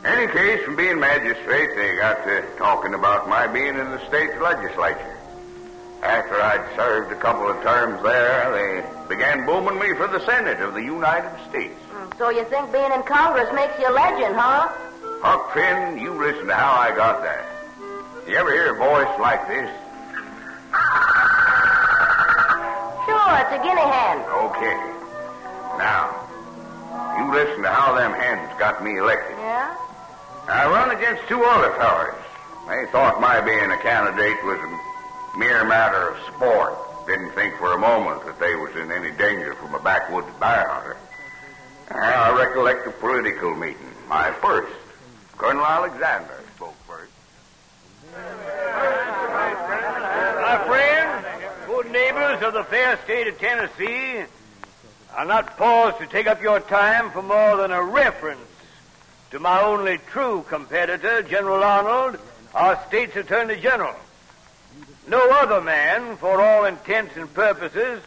Any 0.04 0.30
case, 0.30 0.62
from 0.64 0.76
being 0.76 1.00
magistrate, 1.00 1.70
they 1.74 1.96
got 1.96 2.24
to 2.24 2.44
talking 2.58 2.92
about 2.92 3.28
my 3.28 3.46
being 3.46 3.78
in 3.78 3.90
the 3.90 4.06
state 4.08 4.38
legislature. 4.40 5.11
After 6.02 6.34
I'd 6.34 6.66
served 6.74 7.12
a 7.12 7.16
couple 7.16 7.48
of 7.48 7.62
terms 7.62 8.02
there, 8.02 8.50
they 8.50 9.08
began 9.08 9.46
booming 9.46 9.78
me 9.78 9.94
for 9.94 10.08
the 10.08 10.18
Senate 10.26 10.60
of 10.60 10.74
the 10.74 10.82
United 10.82 11.30
States. 11.48 11.78
Hmm, 11.90 12.10
so 12.18 12.30
you 12.30 12.44
think 12.46 12.72
being 12.72 12.90
in 12.90 13.02
Congress 13.04 13.48
makes 13.54 13.78
you 13.78 13.88
a 13.88 13.94
legend, 13.94 14.34
huh? 14.34 14.66
Huck 15.22 15.54
Finn, 15.54 15.98
you 16.02 16.12
listen 16.14 16.48
to 16.48 16.54
how 16.54 16.74
I 16.74 16.90
got 16.90 17.22
that. 17.22 17.46
You 18.26 18.34
ever 18.34 18.50
hear 18.50 18.74
a 18.74 18.78
voice 18.78 19.14
like 19.22 19.46
this? 19.46 19.70
Sure, 23.06 23.34
it's 23.38 23.54
a 23.54 23.62
guinea 23.62 23.86
hen. 23.86 24.18
Okay. 24.50 24.74
Now, 25.78 26.10
you 27.18 27.30
listen 27.30 27.62
to 27.62 27.70
how 27.70 27.94
them 27.94 28.12
hens 28.12 28.50
got 28.58 28.82
me 28.82 28.98
elected. 28.98 29.38
Yeah? 29.38 29.76
I 30.48 30.66
run 30.66 30.90
against 30.90 31.22
two 31.28 31.42
other 31.44 31.70
fellers. 31.78 32.18
They 32.66 32.90
thought 32.90 33.20
my 33.20 33.40
being 33.40 33.70
a 33.70 33.78
candidate 33.78 34.42
was 34.42 34.58
mere 35.36 35.64
matter 35.64 36.08
of 36.08 36.34
sport. 36.34 36.74
Didn't 37.06 37.32
think 37.32 37.56
for 37.56 37.72
a 37.72 37.78
moment 37.78 38.24
that 38.26 38.38
they 38.38 38.54
was 38.54 38.74
in 38.76 38.92
any 38.92 39.10
danger 39.16 39.54
from 39.54 39.74
a 39.74 39.80
backwoods 39.80 40.28
bear 40.38 40.68
hunter. 40.68 40.96
I 41.90 42.30
recollect 42.38 42.86
a 42.86 42.90
political 42.90 43.54
meeting, 43.54 43.92
my 44.08 44.30
first. 44.32 44.72
Colonel 45.36 45.64
Alexander 45.64 46.40
spoke 46.54 46.76
first. 46.86 47.12
My 50.40 50.64
friends, 50.66 51.26
good 51.66 51.90
neighbors 51.90 52.42
of 52.42 52.54
the 52.54 52.64
fair 52.64 52.98
state 53.04 53.26
of 53.26 53.38
Tennessee, 53.38 54.24
I'll 55.14 55.26
not 55.26 55.56
pause 55.58 55.94
to 55.98 56.06
take 56.06 56.26
up 56.26 56.40
your 56.40 56.60
time 56.60 57.10
for 57.10 57.22
more 57.22 57.56
than 57.56 57.70
a 57.72 57.82
reference 57.82 58.40
to 59.32 59.38
my 59.38 59.60
only 59.60 59.98
true 59.98 60.44
competitor, 60.48 61.22
General 61.22 61.64
Arnold, 61.64 62.18
our 62.54 62.82
state's 62.86 63.16
Attorney 63.16 63.56
General. 63.60 63.96
No 65.06 65.30
other 65.30 65.60
man, 65.60 66.16
for 66.16 66.40
all 66.40 66.64
intents 66.64 67.16
and 67.16 67.32
purposes, 67.34 68.02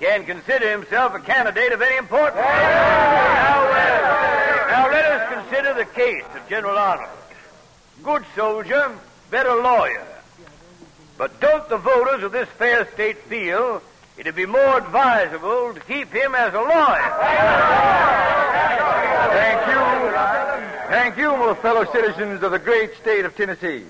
can 0.00 0.24
consider 0.24 0.70
himself 0.70 1.14
a 1.14 1.20
candidate 1.20 1.72
of 1.72 1.82
any 1.82 1.96
importance. 1.96 2.36
Now, 2.36 3.62
uh, 3.64 4.66
now 4.70 4.90
let 4.90 5.04
us 5.04 5.32
consider 5.34 5.74
the 5.74 5.84
case 5.84 6.24
of 6.34 6.48
General 6.48 6.78
Arnold. 6.78 7.10
Good 8.02 8.24
soldier, 8.34 8.98
better 9.30 9.54
lawyer. 9.54 10.06
But 11.18 11.38
don't 11.38 11.68
the 11.68 11.76
voters 11.76 12.22
of 12.22 12.32
this 12.32 12.48
fair 12.48 12.90
state 12.94 13.18
feel 13.24 13.82
it'd 14.16 14.34
be 14.34 14.46
more 14.46 14.78
advisable 14.78 15.74
to 15.74 15.80
keep 15.80 16.10
him 16.10 16.34
as 16.34 16.54
a 16.54 16.60
lawyer? 16.60 17.10
Thank 19.36 19.66
you. 19.66 19.80
Thank 20.88 21.16
you, 21.18 21.36
my 21.36 21.54
fellow 21.60 21.84
citizens 21.92 22.42
of 22.42 22.52
the 22.52 22.58
great 22.58 22.96
state 22.96 23.26
of 23.26 23.36
Tennessee. 23.36 23.84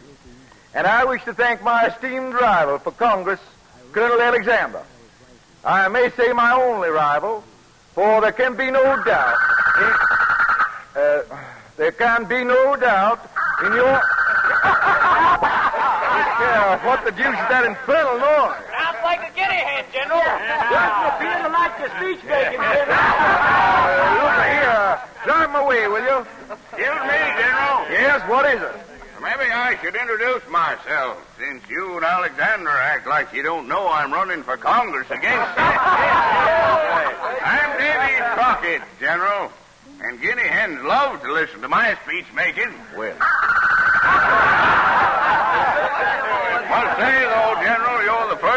And 0.75 0.87
I 0.87 1.05
wish 1.05 1.25
to 1.25 1.35
thank 1.35 1.63
my 1.63 1.87
esteemed 1.87 2.35
rival 2.35 2.79
for 2.79 2.93
Congress, 2.93 3.41
Colonel 3.93 4.21
Alexander. 4.21 4.83
I 5.65 5.89
may 5.89 6.11
say 6.11 6.33
my 6.33 6.53
only 6.53 6.91
rival, 6.91 7.43
for 7.95 8.21
there 8.21 8.33
can 8.33 8.57
be 8.57 8.71
no 8.71 9.03
doubt. 9.03 9.37
In, 9.79 9.93
uh, 11.03 11.23
there 11.77 11.93
can 11.93 12.25
be 12.25 12.45
no 12.45 12.77
doubt 12.77 13.19
in 13.65 13.73
your. 13.73 14.01
yeah, 16.39 16.87
what 16.87 17.05
the 17.05 17.11
deuce 17.11 17.27
is 17.27 17.49
that 17.51 17.65
infernal 17.67 18.15
noise? 18.15 18.63
Sounds 18.71 19.03
like 19.03 19.27
a 19.27 19.33
guinea 19.35 19.59
hen, 19.59 19.85
General. 19.93 20.23
Doesn't 20.23 21.07
appear 21.13 21.35
to 21.43 21.49
like 21.51 21.75
the 21.83 21.91
speech 21.99 22.23
making, 22.31 22.61
uh, 22.63 22.79
Look 24.23 24.39
here, 24.55 25.03
drive 25.27 25.51
my 25.51 25.61
away, 25.61 25.89
will 25.89 26.05
you? 26.05 26.25
Excuse 26.73 27.03
me, 27.11 27.19
General. 27.37 27.91
Yes, 27.91 28.23
what 28.31 28.47
is 28.47 28.63
it? 28.63 28.90
Maybe 29.21 29.53
I 29.53 29.77
should 29.83 29.95
introduce 29.97 30.41
myself, 30.49 31.19
since 31.39 31.63
you 31.69 31.97
and 31.97 32.05
Alexander 32.05 32.71
act 32.71 33.07
like 33.07 33.35
you 33.35 33.43
don't 33.43 33.69
know 33.69 33.87
I'm 33.87 34.11
running 34.13 34.43
for 34.43 34.57
Congress 34.57 35.11
against 35.11 35.27
you. 35.61 35.65
I'm 37.45 37.71
Davy 37.77 38.17
Crockett, 38.33 38.81
General, 38.99 39.53
and 40.01 40.19
guinea 40.23 40.49
hens 40.49 40.81
love 40.85 41.21
to 41.23 41.33
listen 41.33 41.61
to 41.61 41.69
my 41.69 41.99
speech 42.05 42.25
making. 42.35 42.73
Well. 42.97 43.19
Must 46.71 46.97
say, 46.97 47.21
though, 47.29 47.61
General, 47.61 47.90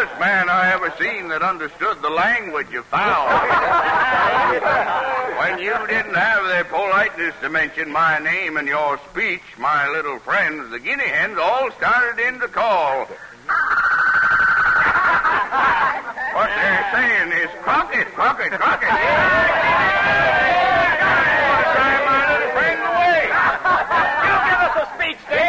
first 0.03 0.19
man 0.19 0.49
I 0.49 0.73
ever 0.73 0.93
seen 0.99 1.29
that 1.29 1.41
understood 1.41 2.01
the 2.01 2.09
language 2.09 2.73
of 2.73 2.85
fowl. 2.87 3.29
When 5.33 5.59
you 5.59 5.73
didn't 5.87 6.15
have 6.15 6.43
the 6.43 6.63
politeness 6.69 7.33
to 7.41 7.49
mention 7.49 7.91
my 7.91 8.19
name 8.19 8.55
in 8.57 8.67
your 8.67 8.99
speech, 9.11 9.41
my 9.57 9.89
little 9.89 10.19
friends, 10.19 10.69
the 10.71 10.79
guinea 10.79 11.07
hens, 11.07 11.37
all 11.37 11.71
started 11.71 12.25
in 12.25 12.39
to 12.39 12.47
call. 12.47 13.05
what 16.33 16.47
they're 16.47 16.87
saying 16.93 17.31
is 17.33 17.49
Crockett, 17.61 18.07
Crockett, 18.13 18.51
Crockett. 18.53 18.89
Drive 21.73 22.05
my 22.07 22.23
little 22.31 22.51
friend 22.55 22.79
away. 22.87 23.27
You 24.23 24.33
give 24.47 24.61
us 24.63 24.75
a 24.79 24.85
speech, 24.95 25.21
Davy. 25.27 25.43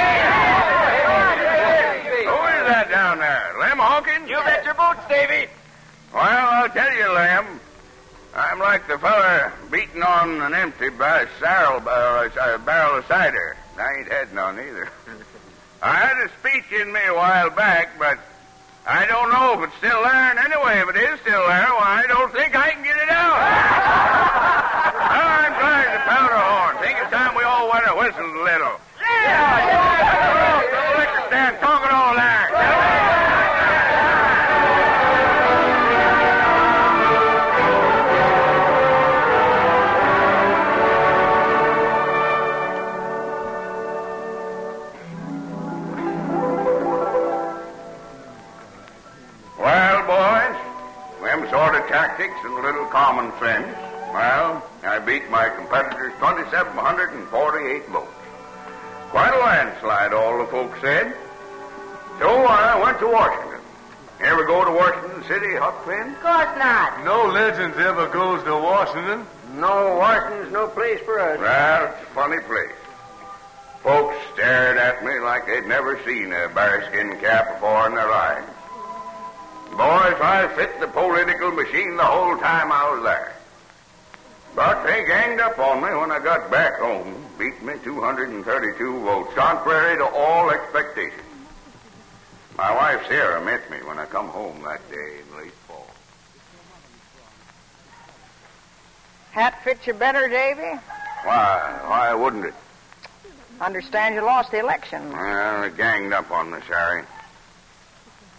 Who 2.25 2.41
is 2.57 2.65
that 2.73 2.87
down 2.91 3.19
there? 3.19 3.55
Lem 3.61 3.79
Hawkins? 3.79 4.29
You 4.29 4.41
bet 5.09 5.17
your 5.19 5.29
boots, 5.29 5.31
Davy. 5.39 5.51
Well, 6.13 6.23
I'll 6.23 6.69
tell 6.69 6.93
you, 6.95 7.13
Lem. 7.13 7.61
I'm 8.35 8.59
like 8.59 8.89
the 8.89 8.99
feller 8.99 9.53
beating 9.71 10.03
on 10.03 10.41
an 10.43 10.55
empty 10.55 10.89
bar- 10.91 11.29
barrel, 11.41 11.79
uh, 11.89 12.59
barrel 12.59 12.99
of 12.99 13.07
cider. 13.07 13.57
I 13.79 13.99
ain't 13.99 14.11
had 14.11 14.33
none 14.35 14.59
either. 14.59 14.89
I 15.83 15.95
had 15.97 16.17
a 16.27 16.31
speech 16.41 16.73
in 16.81 16.93
me 16.93 17.01
a 17.07 17.15
while 17.15 17.51
back, 17.51 17.99
but 17.99 18.19
I 18.87 19.07
don't 19.07 19.31
know 19.31 19.63
if 19.63 19.69
it's 19.69 19.77
still 19.79 20.03
there. 20.03 20.31
And 20.31 20.39
anyway, 20.39 20.81
if 20.83 20.89
it 20.95 20.97
is 20.97 21.21
still 21.21 21.47
there, 21.47 21.69
well, 21.71 21.79
I 21.83 22.05
don't 22.09 22.33
think 22.33 22.57
I 22.57 22.71
can 22.71 22.83
get 22.83 22.97
it 22.97 23.11
out. 23.11 23.39
well, 23.39 25.29
I'm 25.45 25.53
glad 25.55 25.95
the 25.95 26.03
powder 26.09 26.35
horn. 26.35 26.77
Think 26.83 26.99
it's 27.03 27.11
time 27.13 27.35
we 27.37 27.45
all 27.45 27.71
wet 27.71 27.87
our 27.87 27.97
whistles 27.99 28.35
a 28.35 28.43
little. 28.43 28.81
Yeah! 28.99 30.63
The 30.75 30.99
liquor 30.99 31.23
stand 31.29 31.57
talking 31.61 31.71
all 31.71 31.81
that. 31.81 31.84
Of 65.81 66.21
course 66.21 66.59
not. 66.59 67.05
No 67.05 67.27
legends 67.27 67.77
ever 67.79 68.09
goes 68.09 68.43
to 68.45 68.53
Washington. 68.53 69.27
No, 69.57 69.97
Washington's 69.97 70.53
no 70.53 70.69
place 70.69 71.01
for 71.01 71.21
us. 71.21 71.39
Well, 71.39 71.93
it's 71.93 72.03
a 72.03 72.07
funny 72.15 72.41
place. 72.41 72.73
Folks 73.83 74.17
stared 74.33 74.79
at 74.79 75.05
me 75.05 75.19
like 75.21 75.47
they'd 75.47 75.67
never 75.67 76.03
seen 76.05 76.33
a 76.33 76.49
bearskin 76.49 77.21
cap 77.21 77.55
before 77.55 77.87
in 77.87 77.95
their 77.95 78.09
lives. 78.09 78.47
Boys, 79.73 80.17
I 80.23 80.51
fit 80.57 80.81
the 80.81 80.87
political 80.87 81.51
machine 81.51 81.97
the 81.97 82.05
whole 82.05 82.39
time 82.39 82.73
I 82.73 82.95
was 82.95 83.03
there. 83.03 83.35
But 84.55 84.85
they 84.85 85.05
ganged 85.05 85.41
up 85.41 85.59
on 85.59 85.83
me 85.83 85.95
when 85.99 86.13
I 86.13 86.19
got 86.19 86.51
back 86.51 86.79
home, 86.79 87.15
beat 87.39 87.61
me 87.63 87.75
232 87.83 89.01
votes, 89.01 89.35
contrary 89.35 89.99
to 89.99 90.07
all 90.07 90.51
expectations. 90.51 91.24
My 92.57 92.73
wife 92.73 93.07
Sarah 93.09 93.45
met 93.45 93.69
me 93.71 93.79
when 93.79 93.99
I 93.99 94.07
come 94.07 94.29
home 94.29 94.63
that 94.63 94.89
day 94.91 95.19
in 95.21 95.37
late 95.37 95.53
fall. 95.67 95.87
Hat 99.33 99.63
fits 99.65 99.87
you 99.87 99.95
better, 99.95 100.29
Davy? 100.29 100.79
Why, 101.25 101.81
why 101.87 102.15
wouldn't 102.15 102.45
it? 102.45 102.55
Understand 103.61 104.15
you 104.15 104.23
lost 104.23 104.51
the 104.53 104.61
election. 104.61 105.13
Well, 105.13 105.63
they 105.63 105.77
ganged 105.77 106.13
up 106.13 106.31
on 106.31 106.51
me, 106.51 106.59
Sari. 106.69 107.03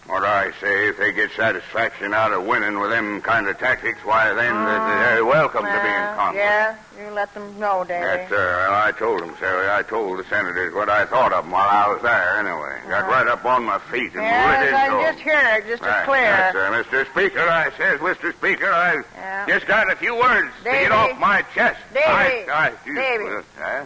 What 0.07 0.23
I 0.23 0.51
say, 0.61 0.89
if 0.89 0.97
they 0.97 1.11
get 1.13 1.31
satisfaction 1.31 2.13
out 2.13 2.31
of 2.31 2.45
winning 2.45 2.79
with 2.79 2.91
them 2.91 3.21
kind 3.21 3.47
of 3.47 3.57
tactics, 3.57 3.97
why, 4.03 4.33
then 4.35 4.53
they're 4.65 5.23
ah, 5.23 5.25
welcome 5.25 5.65
to 5.65 5.79
be 5.81 5.89
in 5.89 6.15
Congress. 6.15 6.43
Yeah, 6.43 6.77
you 6.99 7.09
let 7.09 7.33
them 7.33 7.59
know, 7.59 7.83
Davy. 7.83 8.01
Yes, 8.05 8.29
sir. 8.29 8.67
Well, 8.69 8.83
I 8.85 8.91
told 8.91 9.21
them, 9.21 9.35
Sari. 9.39 9.67
I 9.67 9.81
told 9.81 10.19
the 10.19 10.23
senators 10.25 10.75
what 10.75 10.89
I 10.89 11.07
thought 11.07 11.33
of 11.33 11.45
them 11.45 11.51
while 11.51 11.67
I 11.67 11.91
was 11.91 12.03
there, 12.03 12.37
anyway. 12.37 12.81
Got 12.87 13.01
uh-huh. 13.05 13.11
right 13.11 13.27
up 13.27 13.45
on 13.45 13.63
my 13.65 13.79
feet 13.79 14.13
and 14.13 14.21
Yes, 14.21 14.59
lit 14.59 14.69
it 14.69 14.75
I 14.75 14.87
can 14.89 15.13
just 15.13 15.23
hear 15.23 15.41
it, 15.57 15.65
just 15.65 15.81
as 15.81 15.87
Right, 15.89 16.05
clear. 16.05 16.21
Yes, 16.21 16.53
sir. 16.53 16.83
Mr. 16.83 17.09
Speaker, 17.09 17.39
I 17.39 17.71
says, 17.75 17.99
Mr. 17.99 18.31
Speaker, 18.37 18.71
I 18.71 19.01
Yeah. 19.15 19.45
just 19.47 19.65
got 19.65 19.91
a 19.91 19.95
few 19.95 20.13
words 20.15 20.53
to 20.65 20.69
get 20.69 20.91
off 20.91 21.17
my 21.17 21.41
chest. 21.55 21.79
Davy. 21.95 22.05
I, 22.05 22.45
I, 22.53 22.73
you- 22.85 22.95
Davy. 22.95 23.43
uh. 23.59 23.85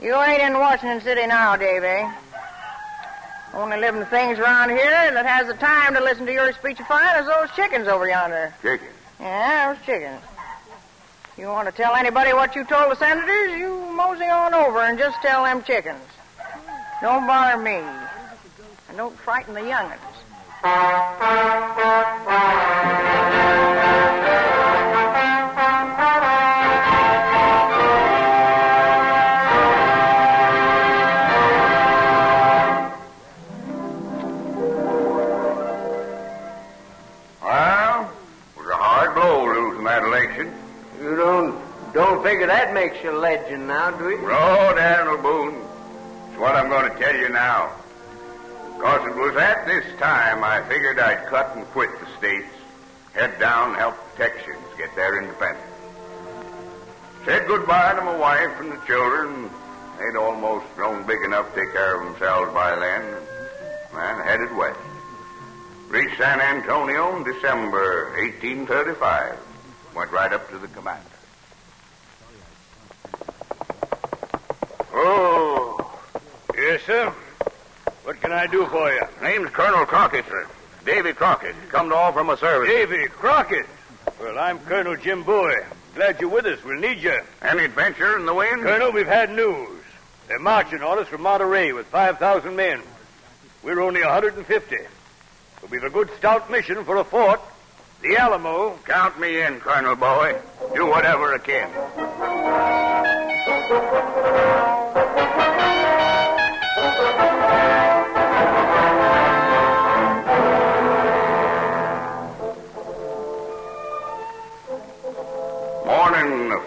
You 0.00 0.14
ain't 0.22 0.40
in 0.40 0.58
Washington 0.58 1.02
City 1.02 1.26
now, 1.26 1.56
Davy. 1.56 2.08
Only 3.54 3.78
living 3.78 4.04
things 4.06 4.38
around 4.38 4.70
here 4.70 5.12
that 5.12 5.24
has 5.24 5.46
the 5.46 5.54
time 5.54 5.94
to 5.94 6.00
listen 6.00 6.26
to 6.26 6.32
your 6.32 6.52
speechifying 6.52 7.20
is 7.22 7.26
those 7.26 7.50
chickens 7.56 7.88
over 7.88 8.08
yonder. 8.08 8.54
Chickens? 8.60 8.90
Yeah, 9.18 9.72
those 9.72 9.84
chickens. 9.84 10.20
You 11.36 11.46
want 11.46 11.68
to 11.68 11.72
tell 11.72 11.94
anybody 11.94 12.32
what 12.32 12.54
you 12.54 12.64
told 12.64 12.90
the 12.90 12.96
senators, 12.96 13.58
you 13.58 13.68
mosey 13.92 14.24
on 14.24 14.54
over 14.54 14.80
and 14.80 14.98
just 14.98 15.16
tell 15.22 15.44
them 15.44 15.62
chickens. 15.62 16.00
Don't 17.00 17.26
bother 17.26 17.62
me. 17.62 17.80
And 18.88 18.96
don't 18.96 19.16
frighten 19.18 19.54
the 19.54 19.62
young'uns. 19.62 20.00
Figure 42.38 42.54
that 42.54 42.72
makes 42.72 43.02
you 43.02 43.10
a 43.10 43.18
legend 43.18 43.66
now, 43.66 43.90
do 43.90 44.10
you? 44.10 44.30
Oh, 44.30 44.72
Daniel 44.76 45.18
Boone. 45.18 45.60
It's 46.30 46.38
what 46.38 46.54
I'm 46.54 46.68
going 46.68 46.88
to 46.88 46.96
tell 46.96 47.16
you 47.16 47.30
now. 47.30 47.72
Because 48.76 49.08
it 49.08 49.16
was 49.16 49.34
at 49.34 49.66
this 49.66 49.84
time 49.98 50.44
I 50.44 50.62
figured 50.68 51.00
I'd 51.00 51.26
cut 51.26 51.56
and 51.56 51.66
quit 51.74 51.90
the 51.98 52.06
states, 52.16 52.54
head 53.12 53.40
down 53.40 53.74
help 53.74 53.96
the 54.12 54.22
Texans 54.22 54.62
get 54.76 54.94
their 54.94 55.20
independence. 55.20 55.66
Said 57.24 57.48
goodbye 57.48 57.94
to 57.94 58.02
my 58.02 58.16
wife 58.16 58.60
and 58.60 58.70
the 58.70 58.86
children. 58.86 59.50
They'd 59.98 60.16
almost 60.16 60.64
grown 60.76 61.04
big 61.08 61.22
enough 61.24 61.52
to 61.54 61.60
take 61.60 61.72
care 61.72 62.00
of 62.00 62.06
themselves 62.06 62.54
by 62.54 62.76
then. 62.78 63.02
And 63.94 64.22
headed 64.22 64.54
west. 64.54 64.78
Reached 65.88 66.18
San 66.18 66.40
Antonio 66.40 67.16
in 67.16 67.24
December 67.24 68.12
1835. 68.16 69.36
Went 69.96 70.12
right 70.12 70.32
up 70.32 70.48
to 70.50 70.58
the 70.58 70.68
commander. 70.68 71.17
Yes, 76.78 76.86
sir. 76.86 77.12
What 78.04 78.20
can 78.20 78.32
I 78.32 78.46
do 78.46 78.66
for 78.66 78.92
you? 78.92 79.02
Name's 79.22 79.50
Colonel 79.50 79.84
Crockett, 79.86 80.26
sir. 80.26 80.46
Davy 80.84 81.12
Crockett. 81.12 81.54
Come 81.70 81.88
to 81.88 81.96
offer 81.96 82.22
my 82.24 82.36
service. 82.36 82.68
Davy 82.68 83.06
Crockett. 83.08 83.66
Well, 84.20 84.38
I'm 84.38 84.58
Colonel 84.60 84.96
Jim 84.96 85.24
Bowie. 85.24 85.54
Glad 85.94 86.20
you're 86.20 86.30
with 86.30 86.46
us. 86.46 86.62
We'll 86.64 86.78
need 86.78 86.98
you. 86.98 87.18
Any 87.42 87.64
adventure 87.64 88.16
in 88.16 88.26
the 88.26 88.34
wind? 88.34 88.62
Colonel, 88.62 88.92
we've 88.92 89.06
had 89.06 89.30
news. 89.30 89.82
They're 90.28 90.38
marching 90.38 90.82
on 90.82 90.98
us 90.98 91.08
from 91.08 91.22
Monterey 91.22 91.72
with 91.72 91.86
5,000 91.86 92.54
men. 92.54 92.80
We're 93.62 93.80
only 93.80 94.02
150. 94.02 94.76
But 95.60 95.70
we've 95.70 95.82
a 95.82 95.90
good 95.90 96.10
stout 96.16 96.50
mission 96.50 96.84
for 96.84 96.96
a 96.96 97.04
fort. 97.04 97.40
The 98.02 98.16
Alamo. 98.16 98.78
Count 98.84 99.18
me 99.18 99.42
in, 99.42 99.58
Colonel 99.60 99.96
Bowie. 99.96 100.34
Do 100.74 100.86
whatever 100.86 101.34
I 101.34 101.38
can. 101.38 101.68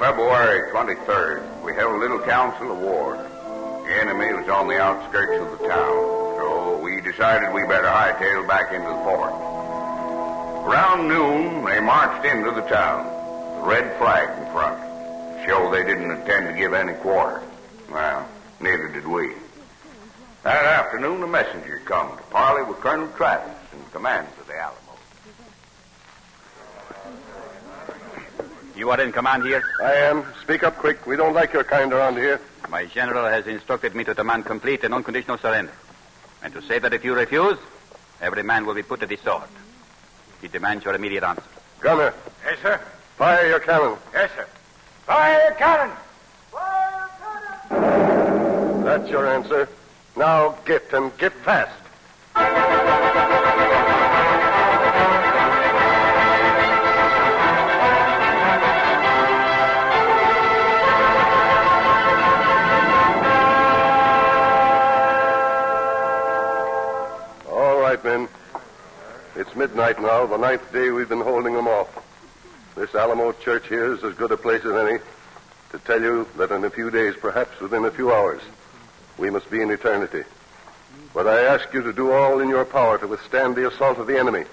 February 0.01 0.71
23rd, 0.71 1.61
we 1.63 1.75
held 1.75 1.93
a 1.93 1.99
little 1.99 2.17
council 2.21 2.71
of 2.71 2.79
war. 2.79 3.17
The 3.85 4.01
enemy 4.01 4.33
was 4.33 4.49
on 4.49 4.67
the 4.67 4.81
outskirts 4.81 5.39
of 5.39 5.59
the 5.59 5.67
town, 5.67 5.93
so 6.41 6.79
we 6.83 7.01
decided 7.01 7.53
we 7.53 7.61
better 7.67 7.85
hightail 7.85 8.47
back 8.47 8.73
into 8.73 8.89
the 8.89 8.95
fort. 9.05 9.31
Around 10.65 11.07
noon, 11.07 11.63
they 11.65 11.79
marched 11.79 12.25
into 12.25 12.49
the 12.49 12.67
town, 12.67 13.05
the 13.59 13.67
red 13.67 13.95
flag 13.99 14.35
in 14.39 14.51
front, 14.51 14.81
to 14.81 15.45
show 15.45 15.69
they 15.69 15.83
didn't 15.83 16.09
intend 16.09 16.47
to 16.47 16.53
give 16.53 16.73
any 16.73 16.93
quarter. 16.93 17.43
Well, 17.91 18.27
neither 18.59 18.87
did 18.87 19.05
we. 19.05 19.33
That 20.41 20.65
afternoon, 20.65 21.21
a 21.21 21.27
messenger 21.27 21.79
come 21.85 22.17
to 22.17 22.23
parley 22.31 22.63
with 22.63 22.79
Colonel 22.79 23.07
Travis 23.09 23.55
in 23.71 23.79
command 23.91 24.25
of 24.39 24.47
the 24.47 24.57
Alamo. 24.57 24.80
You 28.75 28.89
are 28.91 28.99
in 29.01 29.12
command 29.12 29.43
here? 29.43 29.63
I 29.81 29.93
am. 29.93 30.23
Speak 30.41 30.63
up 30.63 30.77
quick. 30.77 31.05
We 31.05 31.15
don't 31.15 31.34
like 31.34 31.53
your 31.53 31.63
kind 31.63 31.91
around 31.93 32.15
here. 32.17 32.39
My 32.69 32.86
general 32.86 33.25
has 33.25 33.45
instructed 33.47 33.93
me 33.95 34.03
to 34.05 34.13
demand 34.13 34.45
complete 34.45 34.84
and 34.84 34.93
unconditional 34.93 35.38
surrender. 35.38 35.73
And 36.43 36.53
to 36.53 36.62
say 36.62 36.79
that 36.79 36.93
if 36.93 37.03
you 37.03 37.13
refuse, 37.13 37.57
every 38.21 38.43
man 38.43 38.65
will 38.65 38.73
be 38.73 38.84
put 38.84 39.01
to 39.01 39.05
the 39.05 39.17
sword. 39.17 39.43
He 40.41 40.47
demands 40.47 40.86
your 40.86 40.93
immediate 40.95 41.23
answer. 41.23 41.43
Gunner, 41.81 42.13
Yes, 42.45 42.60
sir. 42.62 42.81
fire 43.17 43.47
your 43.47 43.60
cannon. 43.60 43.97
Yes, 44.13 44.31
sir. 44.36 44.47
Fire 45.05 45.41
your 45.43 45.51
cannon. 45.55 45.95
Fire 46.51 47.10
your 47.69 47.69
cannon! 47.69 48.84
That's 48.84 49.10
your 49.10 49.27
answer. 49.27 49.67
Now 50.15 50.57
get 50.65 50.91
and 50.93 51.15
get 51.17 51.34
fast. 51.34 51.77
Right, 68.03 68.19
men. 68.19 68.29
It's 69.35 69.55
midnight 69.55 70.01
now, 70.01 70.25
the 70.25 70.37
ninth 70.37 70.71
day 70.71 70.89
we've 70.91 71.09
been 71.09 71.21
holding 71.21 71.53
them 71.53 71.67
off. 71.67 71.89
This 72.75 72.93
Alamo 72.95 73.31
church 73.33 73.67
here 73.67 73.93
is 73.93 74.03
as 74.03 74.13
good 74.15 74.31
a 74.31 74.37
place 74.37 74.63
as 74.65 74.73
any 74.73 74.99
to 75.71 75.79
tell 75.79 76.01
you 76.01 76.27
that 76.37 76.51
in 76.51 76.63
a 76.63 76.69
few 76.69 76.89
days, 76.89 77.15
perhaps 77.19 77.59
within 77.59 77.85
a 77.85 77.91
few 77.91 78.11
hours, 78.11 78.41
we 79.17 79.29
must 79.29 79.49
be 79.49 79.61
in 79.61 79.71
eternity. 79.71 80.23
But 81.13 81.27
I 81.27 81.41
ask 81.43 81.73
you 81.73 81.81
to 81.83 81.93
do 81.93 82.11
all 82.11 82.39
in 82.39 82.49
your 82.49 82.65
power 82.65 82.97
to 82.97 83.07
withstand 83.07 83.55
the 83.55 83.67
assault 83.67 83.97
of 83.97 84.07
the 84.07 84.19
enemy. 84.19 84.45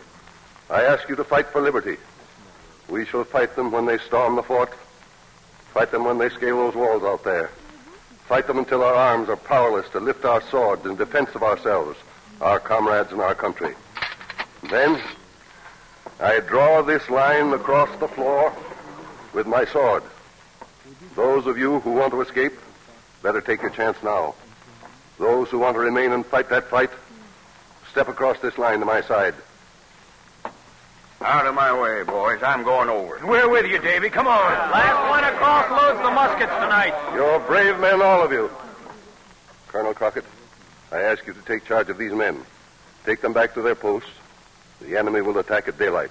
I 0.70 0.82
ask 0.82 1.08
you 1.08 1.16
to 1.16 1.24
fight 1.24 1.48
for 1.48 1.60
liberty. 1.60 1.96
We 2.88 3.04
shall 3.04 3.24
fight 3.24 3.56
them 3.56 3.72
when 3.72 3.86
they 3.86 3.98
storm 3.98 4.36
the 4.36 4.42
fort. 4.42 4.72
Fight 5.72 5.90
them 5.90 6.04
when 6.04 6.18
they 6.18 6.28
scale 6.30 6.56
those 6.58 6.74
walls 6.74 7.02
out 7.02 7.24
there. 7.24 7.50
Fight 8.26 8.46
them 8.46 8.58
until 8.58 8.84
our 8.84 8.94
arms 8.94 9.28
are 9.28 9.36
powerless 9.36 9.88
to 9.90 10.00
lift 10.00 10.24
our 10.24 10.42
swords 10.50 10.84
in 10.86 10.96
defense 10.96 11.30
of 11.34 11.42
ourselves, 11.42 11.98
our 12.40 12.60
comrades, 12.60 13.12
and 13.12 13.20
our 13.20 13.34
country. 13.34 13.74
Then, 14.70 15.00
I 16.20 16.40
draw 16.40 16.82
this 16.82 17.08
line 17.08 17.52
across 17.52 17.88
the 17.98 18.08
floor 18.08 18.52
with 19.32 19.46
my 19.46 19.64
sword. 19.66 20.02
Those 21.14 21.46
of 21.46 21.58
you 21.58 21.80
who 21.80 21.92
want 21.92 22.12
to 22.12 22.20
escape, 22.20 22.52
better 23.22 23.40
take 23.40 23.62
your 23.62 23.70
chance 23.70 23.96
now. 24.02 24.34
Those 25.18 25.48
who 25.48 25.58
want 25.58 25.74
to 25.74 25.80
remain 25.80 26.12
and 26.12 26.24
fight 26.24 26.48
that 26.50 26.68
fight, 26.68 26.90
step 27.90 28.08
across 28.08 28.38
this 28.40 28.56
line 28.56 28.80
to 28.80 28.86
my 28.86 29.00
side. 29.02 29.34
Out 31.20 31.46
of 31.46 31.54
my 31.54 31.76
way, 31.76 32.04
boys. 32.04 32.42
I'm 32.44 32.62
going 32.62 32.88
over. 32.88 33.20
We're 33.26 33.48
with 33.48 33.66
you, 33.66 33.78
Davy. 33.78 34.08
Come 34.08 34.28
on. 34.28 34.52
Last 34.70 35.10
one 35.10 35.24
across 35.24 35.68
loads 35.70 36.00
the 36.00 36.10
muskets 36.12 36.52
tonight. 36.52 36.94
You're 37.14 37.40
brave 37.40 37.80
men, 37.80 38.00
all 38.00 38.22
of 38.22 38.30
you. 38.30 38.48
Colonel 39.66 39.94
Crockett, 39.94 40.24
I 40.90 41.02
ask 41.02 41.26
you 41.26 41.34
to 41.34 41.42
take 41.42 41.64
charge 41.64 41.90
of 41.90 41.98
these 41.98 42.12
men. 42.12 42.42
Take 43.04 43.20
them 43.20 43.32
back 43.32 43.54
to 43.54 43.62
their 43.62 43.74
posts. 43.74 44.10
The 44.80 44.96
enemy 44.96 45.20
will 45.20 45.36
attack 45.38 45.68
at 45.68 45.78
daylight. 45.78 46.10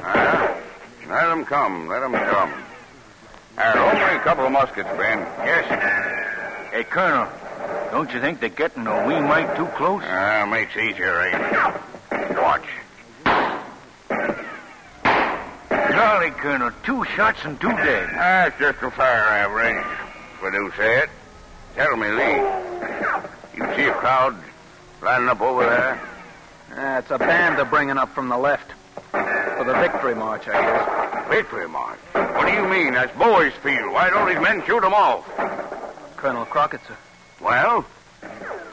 Ah, 0.00 0.54
let 1.08 1.26
them 1.28 1.44
come. 1.44 1.88
Let 1.88 2.00
them 2.00 2.12
come. 2.12 2.52
There, 3.56 3.78
only 3.78 4.16
a 4.16 4.20
couple 4.20 4.46
of 4.46 4.52
muskets, 4.52 4.88
Ben. 4.96 5.18
Yes, 5.44 5.68
sir. 5.68 6.68
Hey, 6.72 6.84
Colonel, 6.84 7.26
don't 7.90 8.12
you 8.12 8.20
think 8.20 8.40
they're 8.40 8.48
getting 8.48 8.86
a 8.86 9.06
wee 9.06 9.20
mite 9.20 9.56
too 9.56 9.66
close? 9.76 10.02
Ah, 10.04 10.46
makes 10.48 10.76
easier 10.76 11.20
aiming. 11.22 12.36
Watch. 12.36 12.68
Golly, 15.68 16.30
Colonel, 16.30 16.70
two 16.84 17.04
shots 17.16 17.44
and 17.44 17.60
two 17.60 17.70
dead. 17.70 18.10
That's 18.12 18.58
just 18.58 18.82
a 18.82 18.90
fair 18.90 19.24
average. 19.28 19.84
But 20.40 20.54
who 20.54 20.70
say 20.76 20.98
it? 20.98 21.10
Tell 21.74 21.96
me, 21.96 22.08
Lee. 22.08 22.36
You 23.56 23.74
see 23.74 23.88
a 23.88 23.92
crowd 23.92 24.36
lining 25.02 25.28
up 25.28 25.40
over 25.40 25.64
there? 25.64 26.00
Uh, 26.76 26.98
it's 26.98 27.10
a 27.10 27.18
band 27.18 27.58
they're 27.58 27.64
bringing 27.64 27.98
up 27.98 28.14
from 28.14 28.28
the 28.28 28.36
left. 28.36 28.72
For 29.10 29.64
the 29.64 29.74
victory 29.74 30.14
march, 30.14 30.46
I 30.46 30.52
guess. 30.52 31.28
Victory 31.28 31.68
march. 31.68 31.98
What 32.12 32.46
do 32.46 32.52
you 32.52 32.68
mean? 32.68 32.94
That's 32.94 33.16
Boys 33.18 33.52
Field. 33.62 33.92
Why 33.92 34.10
don't 34.10 34.28
these 34.28 34.40
men 34.40 34.62
shoot 34.66 34.82
them 34.82 34.94
off? 34.94 35.26
Colonel 36.16 36.44
Crockett, 36.44 36.80
sir. 36.86 36.96
Well? 37.40 37.84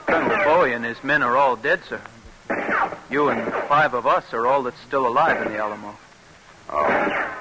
Colonel 0.05 0.43
Bowie 0.43 0.73
and 0.73 0.83
his 0.85 1.03
men 1.03 1.23
are 1.23 1.37
all 1.37 1.55
dead, 1.55 1.81
sir. 1.87 2.01
You 3.09 3.29
and 3.29 3.51
five 3.67 3.93
of 3.93 4.05
us 4.07 4.33
are 4.33 4.47
all 4.47 4.63
that's 4.63 4.79
still 4.81 5.07
alive 5.07 5.45
in 5.45 5.53
the 5.53 5.59
Alamo. 5.59 5.95
Oh. 6.69 7.31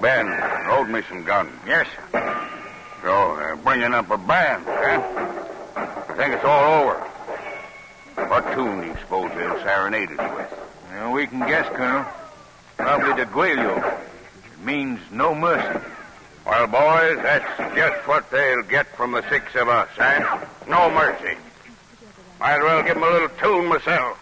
Ben, 0.00 0.26
load 0.68 0.88
me 0.88 1.02
some 1.08 1.24
guns. 1.24 1.50
Yes, 1.66 1.86
sir. 2.12 2.48
So 3.02 3.36
they're 3.36 3.56
bringing 3.56 3.94
up 3.94 4.10
a 4.10 4.18
band, 4.18 4.64
huh? 4.66 5.02
I 5.76 6.14
think 6.14 6.34
it's 6.34 6.44
all 6.44 6.82
over. 6.82 6.94
What 8.28 8.52
tune 8.54 8.80
do 8.80 8.86
you 8.86 8.96
suppose 9.00 9.30
they'll 9.36 9.58
serenade 9.62 10.10
us 10.10 10.36
with? 10.36 10.60
Well, 10.90 11.12
we 11.12 11.26
can 11.26 11.40
guess, 11.40 11.68
Colonel. 11.76 12.04
Probably 12.76 13.24
the 13.24 13.30
Guelio. 13.30 13.78
It 13.78 14.64
means 14.64 15.00
no 15.10 15.34
mercy. 15.34 15.80
Well, 16.48 16.66
boys, 16.66 17.22
that's 17.22 17.76
just 17.76 18.08
what 18.08 18.30
they'll 18.30 18.62
get 18.62 18.86
from 18.96 19.12
the 19.12 19.22
six 19.28 19.54
of 19.54 19.68
us, 19.68 19.88
huh? 19.96 20.46
No 20.66 20.90
mercy. 20.90 21.36
Might 22.40 22.54
as 22.54 22.62
well 22.62 22.82
give 22.82 22.96
'em 22.96 23.02
a 23.02 23.10
little 23.10 23.28
tune 23.28 23.66
myself. 23.66 24.16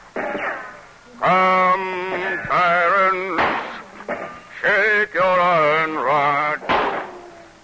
Come, 1.20 2.44
tyrants, 2.48 3.42
shake 4.60 5.14
your 5.14 5.40
iron 5.40 5.94
rod, 6.00 6.60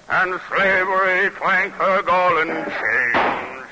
and 0.08 0.40
slavery 0.48 1.30
clank 1.30 1.74
her 1.74 2.02
galling 2.02 2.54
chains. 2.64 3.66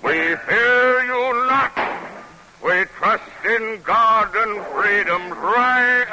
We 0.00 0.36
fear 0.36 1.04
you 1.04 1.46
not. 1.50 1.78
We 2.62 2.86
trust 2.98 3.24
in 3.44 3.82
God 3.82 4.34
and 4.34 4.64
freedom's 4.68 5.36
right. 5.36 6.06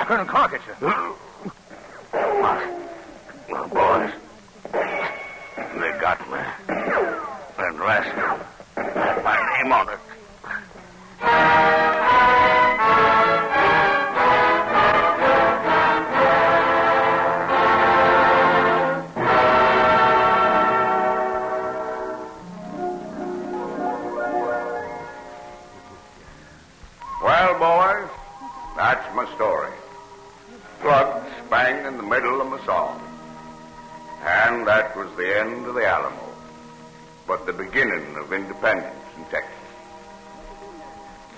Colonel 0.00 0.26
Crockett, 0.26 0.60
sir. 2.44 2.56
Well, 3.48 3.68
boys, 3.68 4.10
they 5.80 5.92
got 6.00 6.20
me. 6.30 6.38
And 7.56 7.78
last, 7.80 8.10
my 9.24 9.62
name 9.62 9.72
on 9.72 9.88
it. 9.88 10.13
Bang 31.54 31.86
in 31.86 31.96
the 31.96 32.02
middle 32.02 32.40
of 32.40 32.48
my 32.48 32.58
song. 32.66 33.00
And 34.24 34.66
that 34.66 34.96
was 34.96 35.08
the 35.16 35.38
end 35.38 35.66
of 35.66 35.74
the 35.76 35.86
Alamo, 35.86 36.28
but 37.28 37.46
the 37.46 37.52
beginning 37.52 38.16
of 38.16 38.32
independence 38.32 39.06
in 39.16 39.24
Texas. 39.26 39.54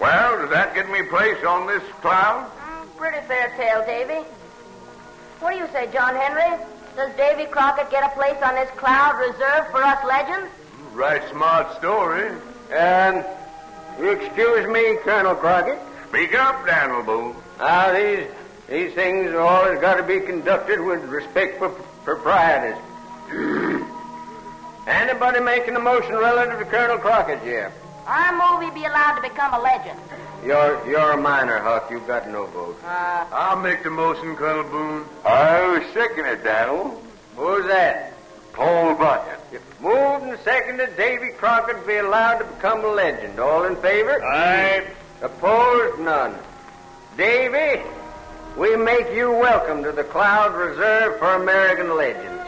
Well, 0.01 0.41
does 0.41 0.49
that 0.49 0.75
get 0.75 0.91
me 0.91 1.01
a 1.01 1.05
place 1.05 1.45
on 1.45 1.67
this 1.67 1.83
cloud? 2.01 2.51
Mm, 2.51 2.97
pretty 2.97 3.21
fair 3.27 3.53
tale, 3.59 3.85
Davy. 3.85 4.25
What 5.41 5.51
do 5.53 5.59
you 5.59 5.69
say, 5.71 5.93
John 5.93 6.15
Henry? 6.17 6.65
Does 6.97 7.15
Davy 7.19 7.45
Crockett 7.45 7.91
get 7.91 8.03
a 8.03 8.15
place 8.15 8.41
on 8.43 8.55
this 8.55 8.71
cloud 8.71 9.21
reserved 9.21 9.71
for 9.71 9.83
us 9.83 10.03
legends? 10.03 10.51
Right 10.95 11.23
smart 11.31 11.77
story. 11.77 12.31
And 12.73 13.23
you 14.01 14.13
excuse 14.13 14.67
me, 14.67 14.97
Colonel 15.05 15.35
Crockett. 15.35 15.79
Speak 16.09 16.35
up, 16.35 16.65
Daniel 16.65 17.03
Boone. 17.03 17.37
Now, 17.59 17.93
these 17.93 18.29
these 18.69 18.93
things 18.95 19.31
have 19.31 19.41
always 19.41 19.81
got 19.81 19.97
to 19.97 20.03
be 20.03 20.21
conducted 20.21 20.81
with 20.81 21.03
respect 21.05 21.59
for 21.59 21.71
proprieties. 22.05 22.81
Anybody 24.87 25.41
making 25.41 25.77
a 25.77 25.81
motion 25.81 26.15
relative 26.15 26.59
to 26.59 26.65
Colonel 26.67 26.99
Crockett 26.99 27.41
here? 27.43 27.73
I 28.07 28.31
move 28.33 28.63
he 28.73 28.81
be 28.81 28.87
allowed 28.87 29.17
to 29.17 29.23
become 29.23 29.53
a 29.55 29.61
legend. 29.61 29.99
You're 30.45 30.87
you're 30.87 31.13
a 31.13 31.17
minor, 31.17 31.59
Huck. 31.59 31.91
You've 31.91 32.07
got 32.07 32.29
no 32.29 32.47
vote. 32.47 32.79
Uh, 32.85 33.27
I'll 33.33 33.61
make 33.61 33.83
the 33.83 33.91
motion, 33.91 34.37
Colonel 34.37 34.63
Boone. 34.71 35.05
I 35.25 35.67
was 35.67 35.83
second 35.93 36.27
it, 36.27 36.45
Daniel. 36.45 37.03
Who's 37.37 37.67
that? 37.67 38.13
Paul 38.53 38.95
Bunyan. 38.95 39.37
Moved 39.81 40.25
and 40.25 40.39
seconded 40.41 40.97
Davy 40.97 41.29
Crockett 41.31 41.87
be 41.87 41.97
allowed 41.97 42.39
to 42.39 42.45
become 42.45 42.85
a 42.85 42.89
legend. 42.89 43.39
All 43.39 43.65
in 43.65 43.77
favor? 43.77 44.25
Aye. 44.25 44.87
Opposed? 45.21 46.01
None. 46.01 46.35
Davy, 47.17 47.83
we 48.57 48.75
make 48.75 49.13
you 49.13 49.31
welcome 49.31 49.83
to 49.83 49.93
the 49.93 50.05
cloud 50.05 50.55
reserved 50.55 51.19
for 51.19 51.35
American 51.35 51.95
legends. 51.95 52.43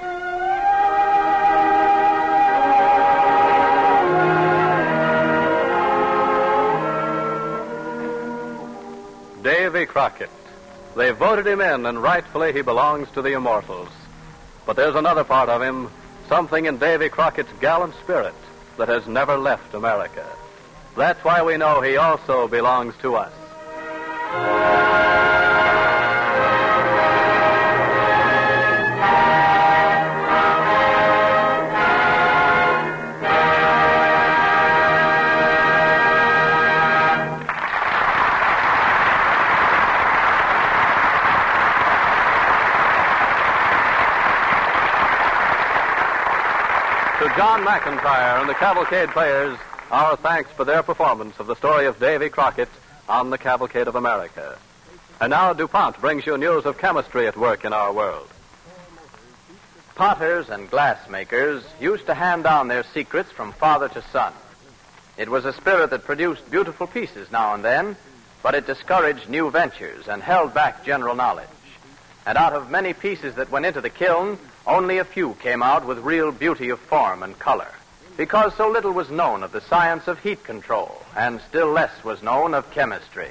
Davy 9.42 9.84
Crockett. 9.84 10.30
They 10.96 11.10
voted 11.10 11.46
him 11.46 11.60
in, 11.60 11.84
and 11.84 12.02
rightfully 12.02 12.54
he 12.54 12.62
belongs 12.62 13.10
to 13.10 13.22
the 13.22 13.34
immortals. 13.34 13.90
But 14.64 14.76
there's 14.76 14.96
another 14.96 15.24
part 15.24 15.50
of 15.50 15.60
him, 15.60 15.90
something 16.26 16.64
in 16.64 16.78
Davy 16.78 17.10
Crockett's 17.10 17.52
gallant 17.60 17.94
spirit 17.96 18.34
that 18.78 18.88
has 18.88 19.06
never 19.06 19.36
left 19.36 19.74
America. 19.74 20.26
That's 20.96 21.22
why 21.22 21.42
we 21.42 21.58
know 21.58 21.82
he 21.82 21.98
also 21.98 22.48
belongs 22.48 22.94
to 23.02 23.16
us. 23.16 23.32
John 47.48 47.64
McIntyre 47.64 48.40
and 48.40 48.46
the 48.46 48.52
Cavalcade 48.52 49.08
players, 49.08 49.58
our 49.90 50.18
thanks 50.18 50.50
for 50.50 50.66
their 50.66 50.82
performance 50.82 51.38
of 51.38 51.46
the 51.46 51.56
story 51.56 51.86
of 51.86 51.98
Davy 51.98 52.28
Crockett 52.28 52.68
on 53.08 53.30
the 53.30 53.38
Cavalcade 53.38 53.88
of 53.88 53.96
America. 53.96 54.58
And 55.18 55.30
now 55.30 55.54
DuPont 55.54 55.98
brings 55.98 56.26
you 56.26 56.36
news 56.36 56.66
of 56.66 56.76
chemistry 56.76 57.26
at 57.26 57.38
work 57.38 57.64
in 57.64 57.72
our 57.72 57.90
world. 57.90 58.28
Potters 59.94 60.50
and 60.50 60.70
glassmakers 60.70 61.62
used 61.80 62.04
to 62.04 62.12
hand 62.12 62.44
down 62.44 62.68
their 62.68 62.84
secrets 62.92 63.32
from 63.32 63.52
father 63.52 63.88
to 63.88 64.02
son. 64.12 64.34
It 65.16 65.30
was 65.30 65.46
a 65.46 65.54
spirit 65.54 65.88
that 65.88 66.04
produced 66.04 66.50
beautiful 66.50 66.86
pieces 66.86 67.32
now 67.32 67.54
and 67.54 67.64
then, 67.64 67.96
but 68.42 68.56
it 68.56 68.66
discouraged 68.66 69.26
new 69.30 69.50
ventures 69.50 70.06
and 70.06 70.22
held 70.22 70.52
back 70.52 70.84
general 70.84 71.14
knowledge. 71.14 71.48
And 72.26 72.36
out 72.36 72.52
of 72.52 72.70
many 72.70 72.92
pieces 72.92 73.36
that 73.36 73.50
went 73.50 73.64
into 73.64 73.80
the 73.80 73.88
kiln, 73.88 74.38
only 74.68 74.98
a 74.98 75.04
few 75.04 75.34
came 75.40 75.62
out 75.62 75.86
with 75.86 75.98
real 75.98 76.30
beauty 76.30 76.68
of 76.68 76.78
form 76.78 77.22
and 77.22 77.38
color, 77.38 77.70
because 78.16 78.54
so 78.54 78.68
little 78.70 78.92
was 78.92 79.10
known 79.10 79.42
of 79.42 79.50
the 79.50 79.62
science 79.62 80.06
of 80.06 80.20
heat 80.20 80.44
control, 80.44 81.02
and 81.16 81.40
still 81.48 81.68
less 81.68 82.04
was 82.04 82.22
known 82.22 82.52
of 82.52 82.70
chemistry. 82.70 83.30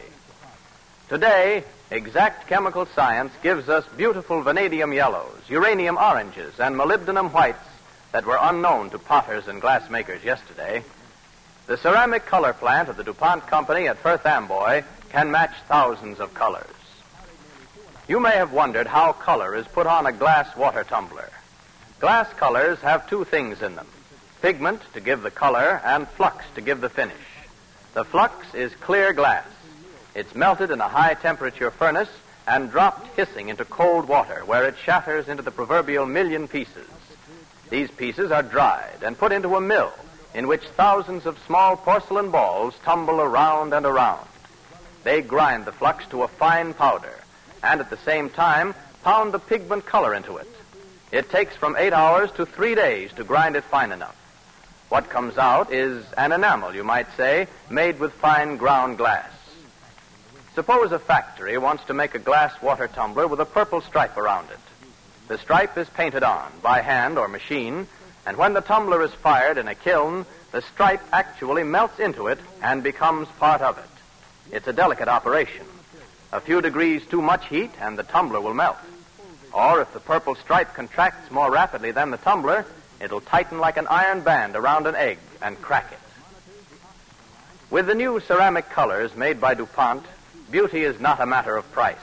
Today, 1.10 1.64
exact 1.92 2.48
chemical 2.48 2.86
science 2.88 3.32
gives 3.42 3.70
us 3.70 3.86
beautiful 3.96 4.42
vanadium 4.42 4.92
yellows, 4.92 5.42
uranium 5.48 5.98
oranges, 5.98 6.60
and 6.60 6.76
molybdenum 6.76 7.32
whites 7.32 7.64
that 8.12 8.26
were 8.26 8.40
unknown 8.42 8.90
to 8.90 9.00
potters 9.00 9.48
and 9.48 9.62
glassmakers 9.62 10.24
yesterday. 10.24 10.84
The 11.68 11.78
ceramic 11.78 12.26
color 12.26 12.54
plant 12.54 12.90
of 12.90 12.98
the 12.98 13.04
DuPont 13.04 13.46
Company 13.48 13.88
at 13.88 14.02
Perth 14.02 14.26
Amboy 14.26 14.84
can 15.10 15.32
match 15.32 15.54
thousands 15.68 16.20
of 16.20 16.34
colors. 16.34 16.66
You 18.08 18.22
may 18.22 18.38
have 18.38 18.54
wondered 18.54 18.88
how 18.88 19.12
color 19.12 19.54
is 19.54 19.68
put 19.68 19.86
on 19.86 20.06
a 20.06 20.14
glass 20.14 20.56
water 20.56 20.86
tumbler. 20.86 21.30
Glass 22.00 22.32
colors 22.34 22.80
have 22.80 23.10
two 23.10 23.26
things 23.26 23.62
in 23.62 23.76
them 23.76 23.88
pigment 24.42 24.82
to 24.94 25.02
give 25.02 25.24
the 25.24 25.32
color 25.32 25.82
and 25.84 26.08
flux 26.10 26.46
to 26.56 26.62
give 26.62 26.80
the 26.80 26.90
finish. 26.90 27.18
The 27.96 28.06
flux 28.06 28.54
is 28.54 28.74
clear 28.76 29.12
glass. 29.12 29.48
It's 30.16 30.36
melted 30.36 30.72
in 30.72 30.80
a 30.80 30.88
high 30.88 31.16
temperature 31.16 31.72
furnace 31.72 32.10
and 32.48 32.72
dropped 32.72 33.08
hissing 33.18 33.50
into 33.50 33.66
cold 33.66 34.08
water 34.08 34.44
where 34.46 34.66
it 34.66 34.76
shatters 34.78 35.28
into 35.28 35.44
the 35.44 35.52
proverbial 35.52 36.06
million 36.06 36.48
pieces. 36.48 36.88
These 37.70 37.92
pieces 37.92 38.32
are 38.32 38.44
dried 38.44 39.02
and 39.02 39.18
put 39.18 39.34
into 39.34 39.56
a 39.56 39.62
mill 39.62 39.92
in 40.34 40.48
which 40.48 40.64
thousands 40.78 41.26
of 41.26 41.38
small 41.46 41.76
porcelain 41.76 42.32
balls 42.32 42.76
tumble 42.86 43.20
around 43.20 43.74
and 43.74 43.86
around. 43.86 44.28
They 45.04 45.22
grind 45.22 45.66
the 45.66 45.74
flux 45.74 46.06
to 46.08 46.24
a 46.24 46.28
fine 46.28 46.74
powder 46.74 47.16
and 47.64 47.82
at 47.82 47.90
the 47.90 47.98
same 47.98 48.30
time 48.30 48.74
pound 49.04 49.34
the 49.34 49.40
pigment 49.40 49.86
color 49.86 50.14
into 50.14 50.38
it. 50.38 50.48
It 51.12 51.30
takes 51.30 51.56
from 51.56 51.76
eight 51.78 51.94
hours 51.94 52.32
to 52.34 52.46
three 52.46 52.76
days 52.76 53.14
to 53.14 53.24
grind 53.24 53.56
it 53.56 53.64
fine 53.64 53.92
enough. 53.92 54.16
What 54.90 55.10
comes 55.10 55.38
out 55.38 55.72
is 55.72 56.06
an 56.18 56.32
enamel, 56.32 56.74
you 56.74 56.84
might 56.84 57.08
say, 57.18 57.48
made 57.70 58.00
with 58.00 58.14
fine 58.14 58.58
ground 58.58 58.98
glass. 58.98 59.30
Suppose 60.56 60.92
a 60.92 61.00
factory 61.00 61.58
wants 61.58 61.84
to 61.86 61.94
make 61.94 62.16
a 62.16 62.20
glass 62.20 62.62
water 62.62 62.88
tumbler 62.88 63.28
with 63.28 63.40
a 63.40 63.46
purple 63.46 63.82
stripe 63.82 64.18
around 64.18 64.50
it. 64.50 64.60
The 65.28 65.38
stripe 65.38 65.78
is 65.78 65.90
painted 65.90 66.24
on 66.24 66.52
by 66.64 66.82
hand 66.82 67.18
or 67.18 67.28
machine, 67.28 67.88
and 68.26 68.38
when 68.38 68.54
the 68.54 68.62
tumbler 68.62 69.04
is 69.04 69.14
fired 69.14 69.58
in 69.58 69.68
a 69.68 69.76
kiln, 69.76 70.26
the 70.52 70.62
stripe 70.62 71.02
actually 71.12 71.64
melts 71.64 72.00
into 72.00 72.28
it 72.28 72.40
and 72.62 72.82
becomes 72.82 73.28
part 73.40 73.62
of 73.62 73.78
it. 73.78 74.56
It's 74.56 74.68
a 74.68 74.74
delicate 74.74 75.10
operation. 75.10 75.66
A 76.32 76.42
few 76.42 76.62
degrees 76.62 77.06
too 77.06 77.22
much 77.22 77.48
heat 77.48 77.72
and 77.80 77.98
the 77.98 78.04
tumbler 78.04 78.42
will 78.42 78.54
melt. 78.54 78.78
Or 79.54 79.82
if 79.82 79.94
the 79.94 80.00
purple 80.00 80.36
stripe 80.36 80.74
contracts 80.74 81.32
more 81.32 81.52
rapidly 81.52 81.92
than 81.92 82.12
the 82.12 82.18
tumbler, 82.18 82.66
it'll 83.00 83.22
tighten 83.22 83.60
like 83.60 83.78
an 83.78 83.88
iron 83.88 84.22
band 84.22 84.56
around 84.56 84.88
an 84.88 84.96
egg 84.96 85.20
and 85.42 85.62
crack 85.62 85.92
it. 85.92 86.00
With 87.70 87.88
the 87.88 87.96
new 87.96 88.20
ceramic 88.20 88.70
colors 88.70 89.16
made 89.16 89.40
by 89.40 89.54
DuPont, 89.54 90.04
beauty 90.52 90.84
is 90.84 91.00
not 91.00 91.20
a 91.20 91.26
matter 91.26 91.56
of 91.56 91.72
price. 91.72 91.98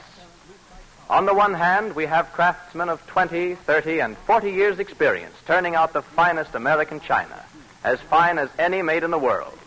On 1.08 1.26
the 1.26 1.34
one 1.34 1.54
hand, 1.54 1.94
we 1.94 2.06
have 2.06 2.32
craftsmen 2.32 2.88
of 2.88 3.06
20, 3.06 3.54
30, 3.56 4.00
and 4.00 4.16
40 4.18 4.50
years' 4.50 4.78
experience 4.78 5.34
turning 5.46 5.74
out 5.74 5.92
the 5.92 6.02
finest 6.02 6.54
American 6.54 7.00
china, 7.00 7.44
as 7.82 8.00
fine 8.00 8.38
as 8.38 8.48
any 8.58 8.80
made 8.80 9.02
in 9.02 9.10
the 9.10 9.18
world. 9.18 9.58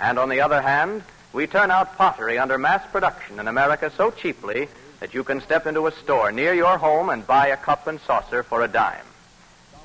And 0.00 0.18
on 0.18 0.30
the 0.30 0.40
other 0.40 0.62
hand, 0.62 1.02
we 1.32 1.46
turn 1.46 1.70
out 1.70 1.96
pottery 1.96 2.38
under 2.38 2.58
mass 2.58 2.82
production 2.90 3.38
in 3.38 3.48
America 3.48 3.92
so 3.96 4.10
cheaply 4.10 4.68
that 5.00 5.14
you 5.14 5.22
can 5.22 5.40
step 5.40 5.66
into 5.66 5.86
a 5.86 5.92
store 5.92 6.32
near 6.32 6.54
your 6.54 6.78
home 6.78 7.10
and 7.10 7.26
buy 7.26 7.48
a 7.48 7.56
cup 7.56 7.86
and 7.86 8.00
saucer 8.00 8.42
for 8.42 8.62
a 8.62 8.68
dime. 8.68 9.04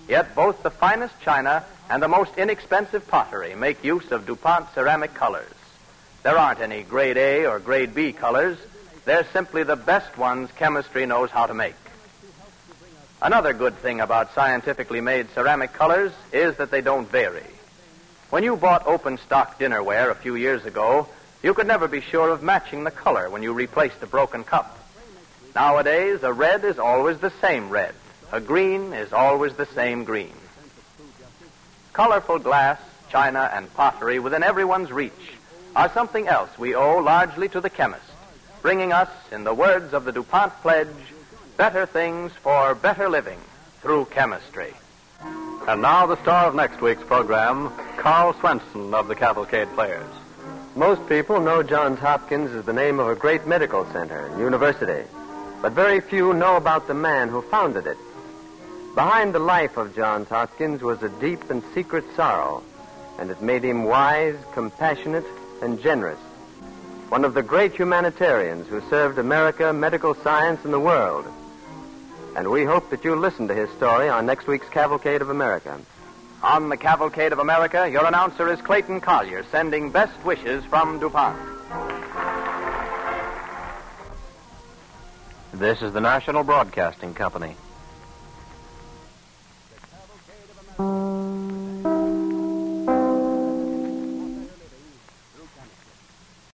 Yet 0.08 0.36
both 0.36 0.64
the 0.64 0.72
finest 0.72 1.20
china 1.22 1.64
and 1.90 2.02
the 2.02 2.08
most 2.08 2.38
inexpensive 2.38 3.08
pottery 3.08 3.56
make 3.56 3.84
use 3.84 4.12
of 4.12 4.26
DuPont 4.26 4.74
ceramic 4.74 5.14
colors. 5.14 5.54
There 6.24 6.38
aren't 6.38 6.62
any 6.62 6.84
grade 6.84 7.18
A 7.18 7.46
or 7.46 7.60
grade 7.60 7.94
B 7.94 8.14
colors. 8.14 8.58
They're 9.06 9.28
simply 9.34 9.64
the 9.64 9.76
best 9.76 10.18
ones 10.18 10.50
chemistry 10.56 11.06
knows 11.06 11.30
how 11.30 11.46
to 11.46 11.54
make. 11.54 11.76
Another 13.22 13.54
good 13.54 13.78
thing 13.78 14.02
about 14.02 14.34
scientifically 14.34 15.02
made 15.02 15.30
ceramic 15.34 15.74
colors 15.74 16.12
is 16.32 16.56
that 16.58 16.72
they 16.72 16.82
don't 16.82 17.10
vary. 17.10 17.46
When 18.30 18.44
you 18.44 18.56
bought 18.56 18.88
open 18.88 19.18
stock 19.18 19.60
dinnerware 19.60 20.10
a 20.10 20.16
few 20.16 20.36
years 20.36 20.66
ago, 20.66 21.08
you 21.44 21.54
could 21.54 21.68
never 21.68 21.90
be 21.90 22.00
sure 22.00 22.30
of 22.30 22.42
matching 22.42 22.86
the 22.86 22.92
color 22.92 23.30
when 23.30 23.44
you 23.44 23.54
replaced 23.54 24.02
a 24.02 24.08
broken 24.08 24.46
cup. 24.46 24.80
Nowadays, 25.54 26.24
a 26.24 26.32
red 26.32 26.64
is 26.64 26.80
always 26.80 27.20
the 27.20 27.34
same 27.42 27.70
red. 27.70 27.94
A 28.32 28.40
green 28.40 28.94
is 28.94 29.12
always 29.14 29.54
the 29.54 29.68
same 29.68 30.06
green. 30.06 30.34
Colorful 31.92 32.40
glass, 32.40 32.80
china, 33.12 33.52
and 33.54 33.72
pottery 33.76 34.18
within 34.20 34.42
everyone's 34.42 34.92
reach 34.92 35.34
are 35.76 35.92
something 35.92 36.28
else 36.28 36.58
we 36.58 36.74
owe 36.74 37.00
largely 37.00 37.50
to 37.50 37.62
the 37.62 37.70
chemist, 37.70 38.06
bringing 38.62 38.94
us, 38.94 39.10
in 39.32 39.44
the 39.44 39.54
words 39.54 39.94
of 39.94 40.06
the 40.06 40.12
DuPont 40.12 40.54
pledge, 40.62 40.88
better 41.58 41.86
things 41.86 42.32
for 42.42 42.74
better 42.74 43.10
living 43.10 43.40
through 43.82 44.06
chemistry. 44.06 44.74
And 45.68 45.82
now 45.82 46.06
the 46.08 46.22
star 46.22 46.46
of 46.46 46.56
next 46.56 46.82
week's 46.82 47.04
program, 47.04 47.72
Karl 47.98 48.34
Swenson 48.34 48.94
of 48.94 49.08
the 49.08 49.16
Cavalcade 49.16 49.70
Players. 49.76 50.23
Most 50.76 51.08
people 51.08 51.40
know 51.40 51.62
Johns 51.62 52.00
Hopkins 52.00 52.50
as 52.50 52.66
the 52.66 52.74
name 52.74 53.00
of 53.00 53.08
a 53.08 53.16
great 53.16 53.46
medical 53.46 53.86
center 53.92 54.26
and 54.26 54.40
university, 54.40 55.08
but 55.62 55.74
very 55.74 56.02
few 56.02 56.34
know 56.34 56.56
about 56.56 56.88
the 56.88 56.96
man 56.96 57.30
who 57.30 57.44
founded 57.44 57.86
it. 57.86 57.98
Behind 58.96 59.36
the 59.36 59.40
life 59.40 59.78
of 59.78 59.96
Johns 59.96 60.30
Hopkins 60.30 60.82
was 60.82 61.04
a 61.04 61.10
deep 61.10 61.52
and 61.52 61.62
secret 61.76 62.04
sorrow, 62.16 62.64
and 63.20 63.30
it 63.30 63.40
made 63.40 63.64
him 63.64 63.84
wise, 63.84 64.36
compassionate, 64.54 65.26
and 65.62 65.80
generous. 65.80 66.20
One 67.10 67.24
of 67.24 67.36
the 67.36 67.44
great 67.44 67.76
humanitarians 67.76 68.68
who 68.68 68.82
served 68.90 69.20
America, 69.20 69.74
medical 69.74 70.16
science, 70.16 70.66
and 70.66 70.74
the 70.74 70.80
world. 70.80 71.26
And 72.36 72.50
we 72.50 72.64
hope 72.64 72.90
that 72.90 73.04
you'll 73.04 73.20
listen 73.20 73.48
to 73.48 73.54
his 73.54 73.70
story 73.74 74.10
on 74.10 74.26
next 74.26 74.48
week's 74.48 74.70
Cavalcade 74.70 75.22
of 75.22 75.30
America. 75.30 75.80
On 76.44 76.68
the 76.68 76.76
Cavalcade 76.76 77.32
of 77.32 77.40
America, 77.40 77.90
your 77.90 78.06
announcer 78.06 78.52
is 78.52 78.60
Clayton 78.62 79.00
Collyer, 79.00 79.46
sending 79.50 79.90
best 79.92 80.12
wishes 80.26 80.66
from 80.66 81.00
DuPont. 81.00 81.40
This 85.54 85.82
is 85.82 85.94
the 85.94 86.02
National 86.02 86.44
Broadcasting 86.44 87.14
Company. 87.14 87.56